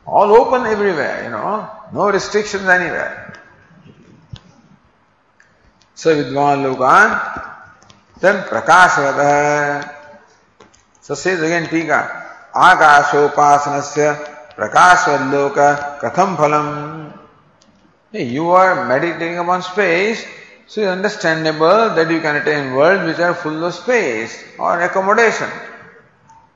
all 0.07 0.33
open 0.33 0.67
everywhere, 0.67 1.25
you 1.25 1.31
know, 1.31 1.69
no 1.93 2.11
restrictions 2.11 2.65
anywhere. 2.65 3.41
So 5.95 6.15
Vidwan 6.15 6.65
Lokan, 6.65 7.53
then 8.21 8.45
Prakashvata. 8.45 9.95
So 11.01 11.15
says 11.15 11.41
again 11.41 11.69
Tika, 11.69 12.51
Akashopasanasya 12.55 14.55
Prakashvadloka 14.57 16.01
Katham 16.01 16.37
Phalam. 16.37 17.19
You 18.13 18.51
are 18.51 18.87
meditating 18.87 19.39
upon 19.39 19.63
space, 19.63 20.25
so 20.67 20.83
it's 20.83 20.89
understandable 20.89 21.95
that 21.95 22.11
you 22.11 22.21
can 22.21 22.37
attain 22.37 22.75
worlds 22.75 23.05
which 23.05 23.19
are 23.19 23.35
full 23.35 23.65
of 23.65 23.75
space 23.75 24.45
or 24.59 24.81
accommodation. 24.81 25.51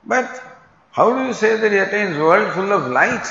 But 0.05 0.48
how 0.93 1.17
do 1.17 1.27
you 1.27 1.33
say 1.33 1.57
that 1.57 1.73
he 1.73 1.79
attains 1.79 2.17
world 2.19 2.53
full 2.55 2.73
of 2.73 2.91
light? 2.91 3.27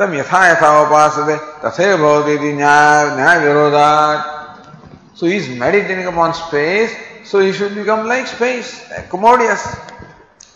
यथा 0.00 0.40
यथा 0.48 0.68
उपासते 0.80 1.36
तथे 1.62 1.96
भवती 1.98 2.52
न्याय 2.54 3.16
न्याय 3.16 3.38
विरोधात 3.44 4.36
So 5.18 5.26
he 5.26 5.36
is 5.36 5.48
meditating 5.48 6.06
upon 6.06 6.32
space, 6.32 6.94
so 7.24 7.40
he 7.40 7.52
should 7.52 7.74
become 7.74 8.06
like 8.06 8.28
space, 8.28 8.84
commodious, 9.10 9.66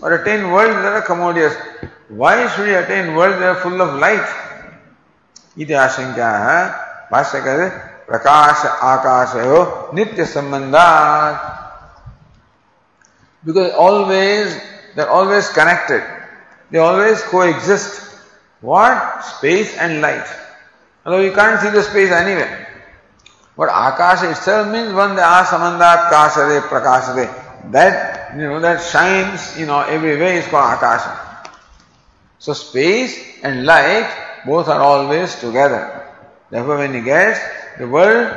or 0.01 0.13
attain 0.15 0.53
worlds 0.53 0.77
that 0.83 0.93
are 0.93 1.03
commodious. 1.03 1.53
Why 2.09 2.47
should 2.55 2.69
he 2.69 2.75
attain 2.75 3.17
worlds 3.17 3.41
that 3.41 3.57
are 3.57 3.61
full 3.61 3.81
of 3.81 3.99
light? 3.99 4.23
इति 5.59 5.73
आशंका 5.75 6.31
है 6.45 6.61
भाष्य 7.13 7.41
कहते 7.41 7.69
प्रकाश 8.07 8.65
आकाश 8.91 9.35
हो 9.47 9.91
नित्य 9.95 10.25
संबंधात 10.27 11.59
because 13.45 13.73
always 13.73 14.55
they're 14.95 15.11
always 15.11 15.49
connected. 15.51 16.03
They 16.71 16.79
always 16.79 17.23
coexist. 17.23 18.19
What? 18.61 19.25
Space 19.25 19.77
and 19.77 20.01
light. 20.01 20.27
Although 21.05 21.21
you 21.21 21.33
can't 21.33 21.61
see 21.61 21.71
the 21.71 21.83
space 21.83 22.11
anywhere. 22.11 22.69
But 23.57 23.69
Akasha 23.69 24.31
itself 24.31 24.69
means 24.73 24.93
one 24.93 25.15
the 25.15 25.23
asamandat 25.23 26.11
kasade 26.11 26.63
prakashade. 26.69 27.73
That, 27.73 28.35
you 28.37 28.43
know, 28.43 28.61
that 28.61 28.83
shines, 28.83 29.59
you 29.59 29.67
know, 29.67 29.81
every 29.81 30.17
way 30.19 30.39
is 30.39 30.47
called 30.47 30.73
Akasha. 30.75 31.51
So 32.39 32.55
space 32.55 33.41
and 33.43 33.67
light 33.67 34.11
both 34.47 34.69
are 34.69 34.81
always 34.81 35.35
together. 35.37 36.09
Therefore 36.51 36.79
when 36.79 36.95
he 36.95 37.01
gets 37.01 37.41
the 37.79 37.87
world 37.87 38.37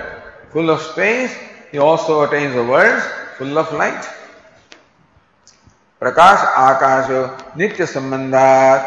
full 0.51 0.69
of 0.69 0.81
space, 0.81 1.35
he 1.71 1.77
also 1.79 2.21
attains 2.23 2.53
the 2.53 2.63
world 2.63 3.01
full 3.37 3.57
of 3.57 3.71
light. 3.73 4.05
प्रकाश 6.01 6.39
आकाश 6.57 7.07
नित्य 7.57 7.85
संबंधात 7.85 8.81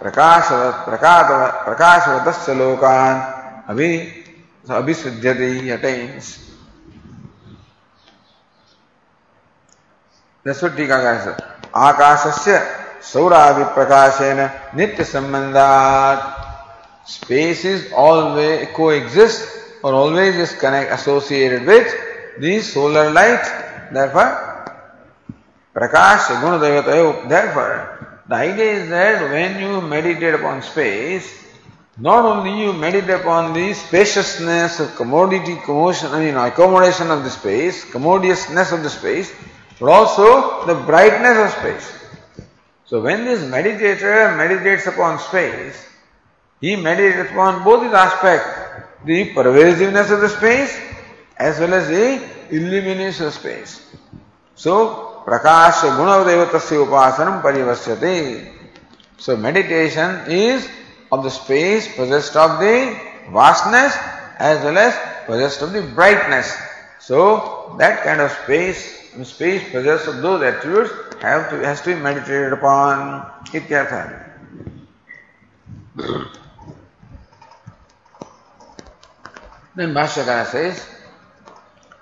प्रकाश 0.00 0.48
प्रकाश 0.84 1.30
प्रकाश 1.64 2.08
वदस्य 2.08 2.54
लोकान 2.54 3.20
अभि 3.68 3.90
आकाशस्य 11.76 12.58
सौरादि 13.02 13.64
नित्य 14.76 15.04
संबंधात। 15.04 16.34
स्पेस 17.08 17.64
इज़ 17.66 17.92
ऑलवेज 17.94 18.66
कोएग्जिस्ट 18.76 19.84
और 19.84 19.94
always 19.94 20.40
is 20.40 20.56
connect 20.60 20.92
associated 20.92 21.68
with 21.68 21.86
the 22.40 22.60
solar 22.62 23.10
light 23.12 23.44
that 23.92 24.14
prakash 25.78 26.26
gunadevatayo. 26.42 27.28
Therefore, 27.28 28.22
the 28.26 28.34
idea 28.34 28.72
is 28.82 28.88
that 28.90 29.30
when 29.30 29.60
you 29.60 29.80
meditate 29.80 30.34
upon 30.34 30.62
space, 30.62 31.26
not 31.96 32.24
only 32.24 32.60
you 32.62 32.72
meditate 32.72 33.20
upon 33.20 33.52
the 33.52 33.72
spaciousness 33.74 34.80
of 34.80 34.96
commodity, 34.96 35.56
commotion, 35.64 36.10
I 36.10 36.20
mean 36.20 36.36
accommodation 36.36 37.10
of 37.10 37.22
the 37.22 37.30
space, 37.30 37.84
commodiousness 37.84 38.72
of 38.72 38.82
the 38.82 38.90
space, 38.90 39.32
but 39.78 39.90
also 39.90 40.66
the 40.66 40.74
brightness 40.74 41.38
of 41.38 41.50
space. 41.60 41.92
So 42.84 43.00
when 43.00 43.24
this 43.24 43.40
meditator 43.42 44.36
meditates 44.36 44.86
upon 44.86 45.18
space, 45.18 45.86
he 46.60 46.74
meditates 46.74 47.30
upon 47.30 47.62
both 47.62 47.82
these 47.82 47.92
aspects, 47.92 48.48
the 49.04 49.32
pervasiveness 49.32 50.10
of 50.10 50.20
the 50.20 50.28
space 50.28 50.76
as 51.38 51.60
well 51.60 51.72
as 51.74 51.86
the 51.88 52.20
illumination 52.50 53.26
of 53.26 53.34
space. 53.34 53.94
So, 54.56 55.07
प्रकाश 55.28 55.80
गुण 55.96 56.10
देवत 56.26 56.54
उपासन 56.74 57.30
परिवश्यते। 57.44 58.12
So 59.24 59.36
meditation 59.46 60.10
is 60.36 60.68
of 61.12 61.26
the 61.26 61.28
space 61.32 61.86
project 61.96 62.36
of 62.44 62.52
the 62.62 62.70
vastness 63.34 63.98
as 64.50 64.64
well 64.64 64.78
as 64.78 64.94
project 65.26 65.62
of 65.62 65.70
the 65.70 65.82
brightness 65.98 66.54
so 67.08 67.18
that 67.78 68.02
kind 68.04 68.20
of 68.20 68.32
space 68.42 68.86
space 69.34 69.70
project 69.70 70.08
of 70.08 70.16
those 70.24 70.42
attribute 70.52 71.24
have 71.24 71.42
to 71.50 71.56
has 71.66 71.84
to 71.84 71.96
meditated 72.08 72.58
upon 72.58 73.56
इत्यर्थ 73.56 73.92
है 73.92 74.06
Then 79.78 79.94
Bhashyakara 79.94 80.44
says, 80.46 80.88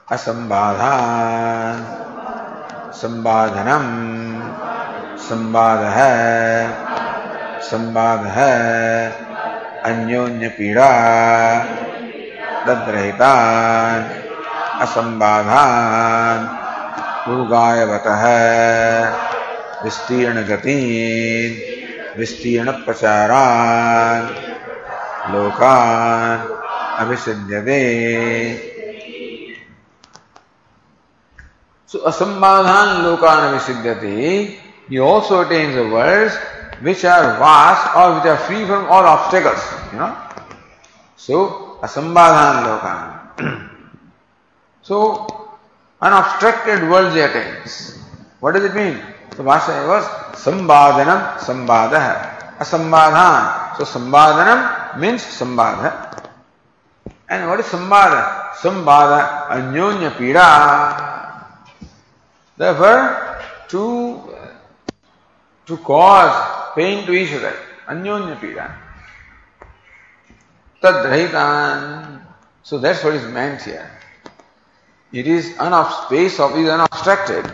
Asambhadhan. 0.09 2.06
संबाधनम। 2.93 3.87
संवाद 5.19 5.79
है 5.79 6.71
संबाध। 7.61 8.27
है 8.27 9.11
अन्योन्य 9.85 10.49
पीड़ा 10.49 10.91
तद्रहितान 12.67 14.03
असंबाधान। 14.81 16.67
उर्गायवत 17.33 18.03
विस्तीर्ण 19.85 20.43
गति 20.43 20.79
विस्तीर्ण 22.19 22.71
प्रचारान 22.71 24.23
लोकान 25.35 26.39
अभिसिद्ध्यते 26.99 28.76
So 31.87 32.03
asambadhan 32.03 33.07
lokan 33.07 33.55
avisidhyati, 33.55 34.59
he 34.91 34.99
also 34.99 35.47
attains 35.47 35.75
the 35.75 35.87
worlds 35.87 36.35
which 36.83 37.05
are 37.05 37.39
vast 37.39 37.95
or 37.95 38.19
which 38.19 38.27
are 38.27 38.37
free 38.51 38.67
from 38.67 38.87
all 38.87 39.07
obstacles, 39.07 39.63
you 39.93 39.99
know. 39.99 40.11
So 41.17 41.79
asambadhan 41.83 42.55
lokan. 42.67 43.03
so 44.83 45.27
unobstructed 46.03 46.91
world 46.91 47.15
he 47.15 47.21
attains. 47.21 48.03
What 48.41 48.53
does 48.53 48.65
it 48.65 48.75
mean? 48.75 49.01
So 49.37 49.45
Bhasha 49.45 49.87
was 49.87 50.05
Sambadhanam 50.35 51.39
Sambadaha. 51.39 52.59
Asambadhan. 52.59 53.77
So 53.79 53.85
Sambadhanam 53.85 54.99
means 54.99 55.23
Sambadha. 55.23 56.31
And 57.29 57.49
what 57.49 57.61
is 57.61 57.67
Sambadha? 57.67 58.53
Sambadha 58.55 59.49
Anyonya 59.49 60.11
Pida. 60.11 61.26
Therefore, 62.57 63.43
to, 63.69 64.35
to 65.67 65.77
cause 65.79 66.75
pain 66.75 67.05
to 67.07 67.13
each 67.13 67.33
other. 67.35 67.55
Anyonya 67.89 68.39
Pida. 68.39 68.75
Tadrahitan. 70.83 72.23
So 72.63 72.79
that's 72.79 73.05
what 73.05 73.15
is 73.15 73.25
meant 73.33 73.63
here. 73.63 73.91
It 75.13 75.27
is 75.27 75.51
unob- 75.55 76.07
space 76.07 76.41
of 76.41 76.57
is 76.57 76.69
unobstructed. 76.69 77.51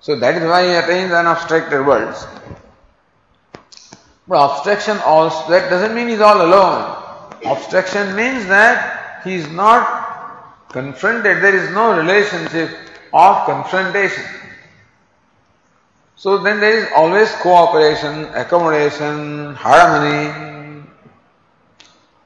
So 0.00 0.16
that 0.16 0.36
is 0.36 0.42
why 0.42 0.66
he 0.66 0.72
attains 0.72 1.12
unobstructed 1.12 1.86
worlds. 1.86 2.26
But 4.26 4.52
obstruction 4.52 4.98
also 5.04 5.50
that 5.50 5.68
doesn't 5.68 5.94
mean 5.94 6.08
he's 6.08 6.20
all 6.20 6.40
alone. 6.44 6.98
Obstruction 7.44 8.16
means 8.16 8.46
that 8.46 9.22
he 9.24 9.34
is 9.34 9.48
not 9.50 10.68
confronted. 10.70 11.42
There 11.42 11.54
is 11.54 11.70
no 11.70 11.96
relationship 11.96 12.70
of 13.12 13.46
confrontation. 13.46 14.24
So 16.16 16.38
then 16.38 16.60
there 16.60 16.78
is 16.78 16.88
always 16.94 17.30
cooperation, 17.42 18.26
accommodation, 18.34 19.54
harmony. 19.54 20.86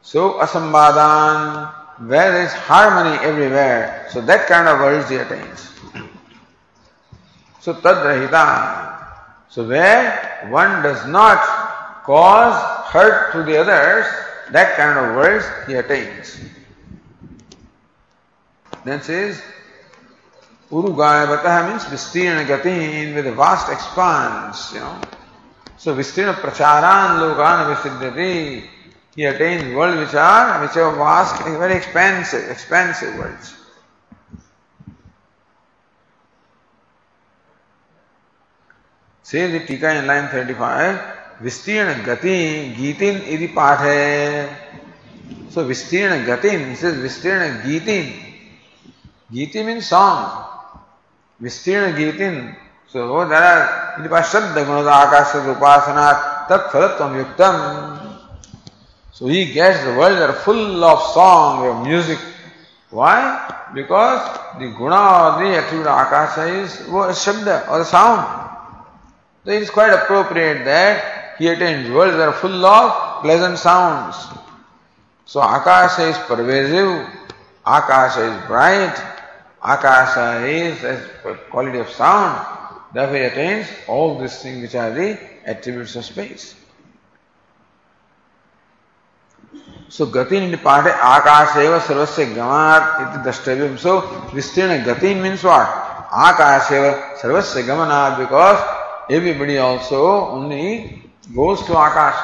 So 0.02 0.34
asambhadan, 0.34 1.72
where 2.06 2.32
there 2.32 2.42
is 2.42 2.52
harmony 2.52 3.16
everywhere, 3.24 4.06
so 4.10 4.20
that 4.20 4.46
kind 4.48 4.68
of 4.68 4.80
world 4.80 5.08
he 5.08 5.16
attains. 5.16 5.72
So 7.60 7.72
tadrahita. 7.72 9.02
So 9.48 9.66
where 9.66 10.46
one 10.50 10.82
does 10.82 11.06
not 11.06 11.40
cause 12.04 12.54
hurt 12.92 13.32
to 13.32 13.42
the 13.42 13.56
others, 13.56 14.06
that 14.52 14.76
kind 14.76 14.98
of 14.98 15.16
world 15.16 15.42
he 15.66 15.74
attains. 15.74 16.38
Then 18.84 19.02
says, 19.02 19.42
Urugayavataha 20.70 21.68
means 21.68 21.84
Vistirna 21.84 22.46
Gatin 22.46 23.14
with 23.14 23.26
a 23.26 23.32
vast 23.32 23.70
expanse, 23.70 24.72
you 24.74 24.80
know. 24.80 25.00
So 25.76 25.94
Vistirna 25.94 26.34
Pracharan 26.34 27.20
Lokana 27.20 27.74
Visiddhati 27.74 28.68
he 29.16 29.24
attains 29.24 29.74
worlds 29.74 29.98
which 29.98 30.14
are 30.14 30.60
which 30.60 30.76
are 30.76 30.94
vast, 30.94 31.42
very 31.42 31.76
expansive, 31.76 32.50
expansive 32.50 33.16
worlds. 33.16 33.54
Says 39.22 39.52
the 39.52 39.66
Tika 39.66 39.98
in 39.98 40.06
line 40.06 40.28
35, 40.28 41.00
Vistirna 41.40 41.94
Gati 42.04 42.74
Gitin 42.74 43.20
idi 43.20 43.54
Pathe. 43.54 44.48
So 45.50 45.66
Vistirna 45.66 46.26
Gatin, 46.26 46.70
he 46.70 46.74
says 46.74 46.96
Vistirna 46.96 47.62
Gitin. 47.62 48.12
Giti 49.32 49.64
means 49.64 49.86
song. 49.86 50.55
विस्तीर्ण 51.40 51.94
गीति। 51.96 52.28
शब्द 54.32 54.58
आकाश 54.88 55.34
उपासना 55.48 56.12
तत्फल 56.50 57.16
युक्तम। 57.16 57.56
So 59.16 59.26
he 59.28 59.44
gets 59.52 59.84
the 59.84 59.96
world 59.96 60.22
are 60.22 60.32
full 60.44 60.84
of 60.84 61.00
song 61.12 61.64
of 61.66 61.76
music 61.86 62.18
why 62.92 63.22
because 63.74 64.18
the 64.58 64.72
गुण 64.78 64.92
दूड 65.70 65.86
आकाश 65.88 66.38
is 66.38 66.74
वो 66.90 67.12
शब्द 67.22 67.48
और 67.48 67.84
साउंड 67.84 68.20
तो 69.46 69.52
it 69.52 69.62
is 69.62 69.70
quite 69.72 69.92
appropriate 69.92 70.64
that 70.64 71.40
he 71.40 71.48
attend 71.48 71.94
world 71.96 72.20
are 72.20 72.30
full 72.40 72.64
of 72.66 73.22
pleasant 73.22 73.56
sound 73.58 74.12
so 75.28 75.40
Akash 75.40 76.00
is 76.00 76.18
pervasive 76.28 76.88
Akash 77.66 78.18
is 78.18 78.34
bright 78.48 78.94
akasha 79.66 80.46
is 80.46 80.84
as 80.84 81.00
quality 81.50 81.78
of 81.78 81.90
sound. 81.90 82.46
Therefore 82.94 83.16
he 83.16 83.22
attains 83.24 83.66
all 83.88 84.18
these 84.18 84.40
things 84.40 84.62
which 84.62 84.74
are 84.76 84.90
the 84.90 85.18
attributes 85.44 85.96
of 85.96 86.04
space. 86.04 86.54
So 89.88 90.06
gatin 90.06 90.44
in 90.44 90.50
the 90.50 90.58
part 90.58 90.86
akasheva 90.86 91.80
sarvasya 91.80 92.34
gamat 92.34 92.84
iti 93.02 93.18
dashtavyam. 93.28 93.78
So 93.78 94.02
vistirna 94.34 94.84
gatin 94.84 95.22
means 95.22 95.42
what? 95.42 95.66
Akasheva 96.10 97.16
sarvasya 97.18 97.62
gamanat 97.64 98.18
because 98.18 98.60
everybody 99.10 99.58
also 99.58 100.28
only 100.30 101.02
goes 101.34 101.62
to 101.66 101.72
akash. 101.72 102.20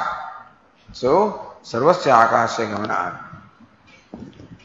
So 0.93 1.55
sarvasya 1.63 2.27
akashya 2.27 2.71
gamanat. 2.71 3.22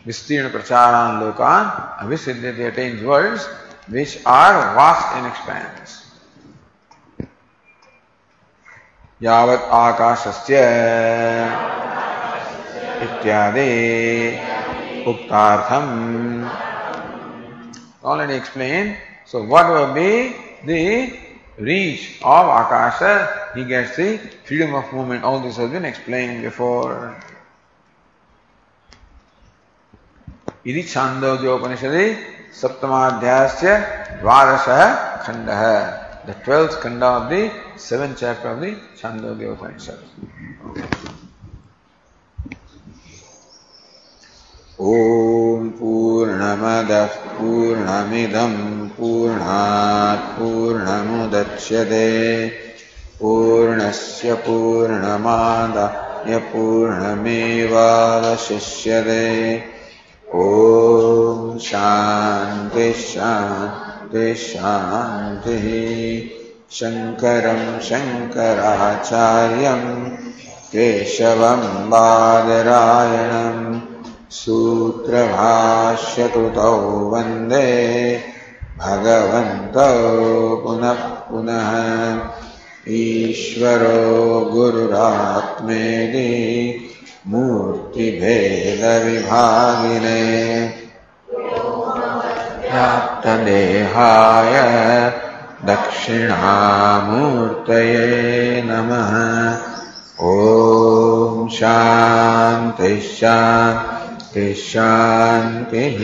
Vistirna 0.08 0.50
pracharan 0.50 1.20
lokan 1.20 1.68
abhisiddhati 2.00 2.64
attains 2.72 3.02
worlds 3.02 3.44
which 3.88 4.18
are 4.24 4.74
vast 4.74 5.16
in 5.18 5.26
expanse. 5.26 6.08
यावत् 9.20 9.64
आकाशस्य 9.74 10.58
इत्यादि 13.04 13.70
uktartham 15.10 15.86
already 18.04 18.34
explained 18.34 18.96
so 19.26 19.42
what 19.42 19.68
will 19.68 19.92
be 19.94 20.36
the 20.64 21.18
reach 21.58 22.20
of 22.22 22.46
akasha 22.46 23.50
he 23.54 23.64
gets 23.64 23.96
the 23.96 24.18
freedom 24.44 24.74
of 24.74 24.92
movement 24.92 25.24
all 25.24 25.40
this 25.40 25.56
has 25.56 25.70
been 25.70 25.84
explained 25.84 26.42
before 26.42 27.16
इति 30.68 30.82
छांदोग्योपनिषदि 30.82 32.06
सप्तमाध्यायस्य 32.62 33.68
द्वादशः 34.20 34.82
खण्डः। 35.24 35.64
The 36.28 36.34
12th 36.34 36.82
kanda 36.82 37.06
of 37.06 37.30
the 37.30 37.50
7th 37.78 38.16
chapter 38.20 38.48
of 38.48 38.60
the 38.60 38.76
Chandogya 39.00 39.52
Upanishad. 39.52 40.00
ॐ 44.80 45.70
पूर्णमदः 45.78 47.06
पूर्णमिदं 47.06 48.54
पूर्णात् 48.88 50.38
पूर्णमुदच्यते। 50.38 52.10
पूर्णस्य 53.20 54.34
पूर्णमादाय 54.34 56.38
पूर्णमेवावशिष्यते। 56.38 59.24
ॐ 60.34 61.58
शांति 61.58 62.92
शान्तिः 62.92 64.34
शान्तिः 64.34 65.66
शङ्करं 66.70 67.80
शङ्कराचार्यम् 67.80 70.26
केशवं 70.72 71.90
बादरायणम् 71.90 73.80
सूत्रभाष्यकृतौ 74.30 77.08
वंदे। 77.08 78.20
भगवन्तौ 78.78 80.56
पुनः 80.56 80.92
पुनः। 80.92 82.20
ईश्वरो 82.88 84.50
गुरुरात्मेदि 84.52 86.58
मूर्तिभेदविभागिने 87.30 90.22
प्राप्तदेहाय 92.70 94.54
दक्षिणामूर्तये 95.64 98.62
नमः। 98.66 99.12
ॐ 100.26 101.48
शान्तिः 101.48 103.00
शान्ति 103.00 104.54
शान्तिः। 104.54 105.98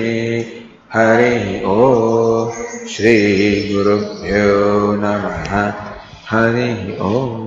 हरिः 0.92 1.66
ओ 1.66 2.52
श्रीगुरुभ्यो 2.88 4.96
नमः। 4.96 5.72
हरिः 6.30 7.04
ओ 7.04 7.43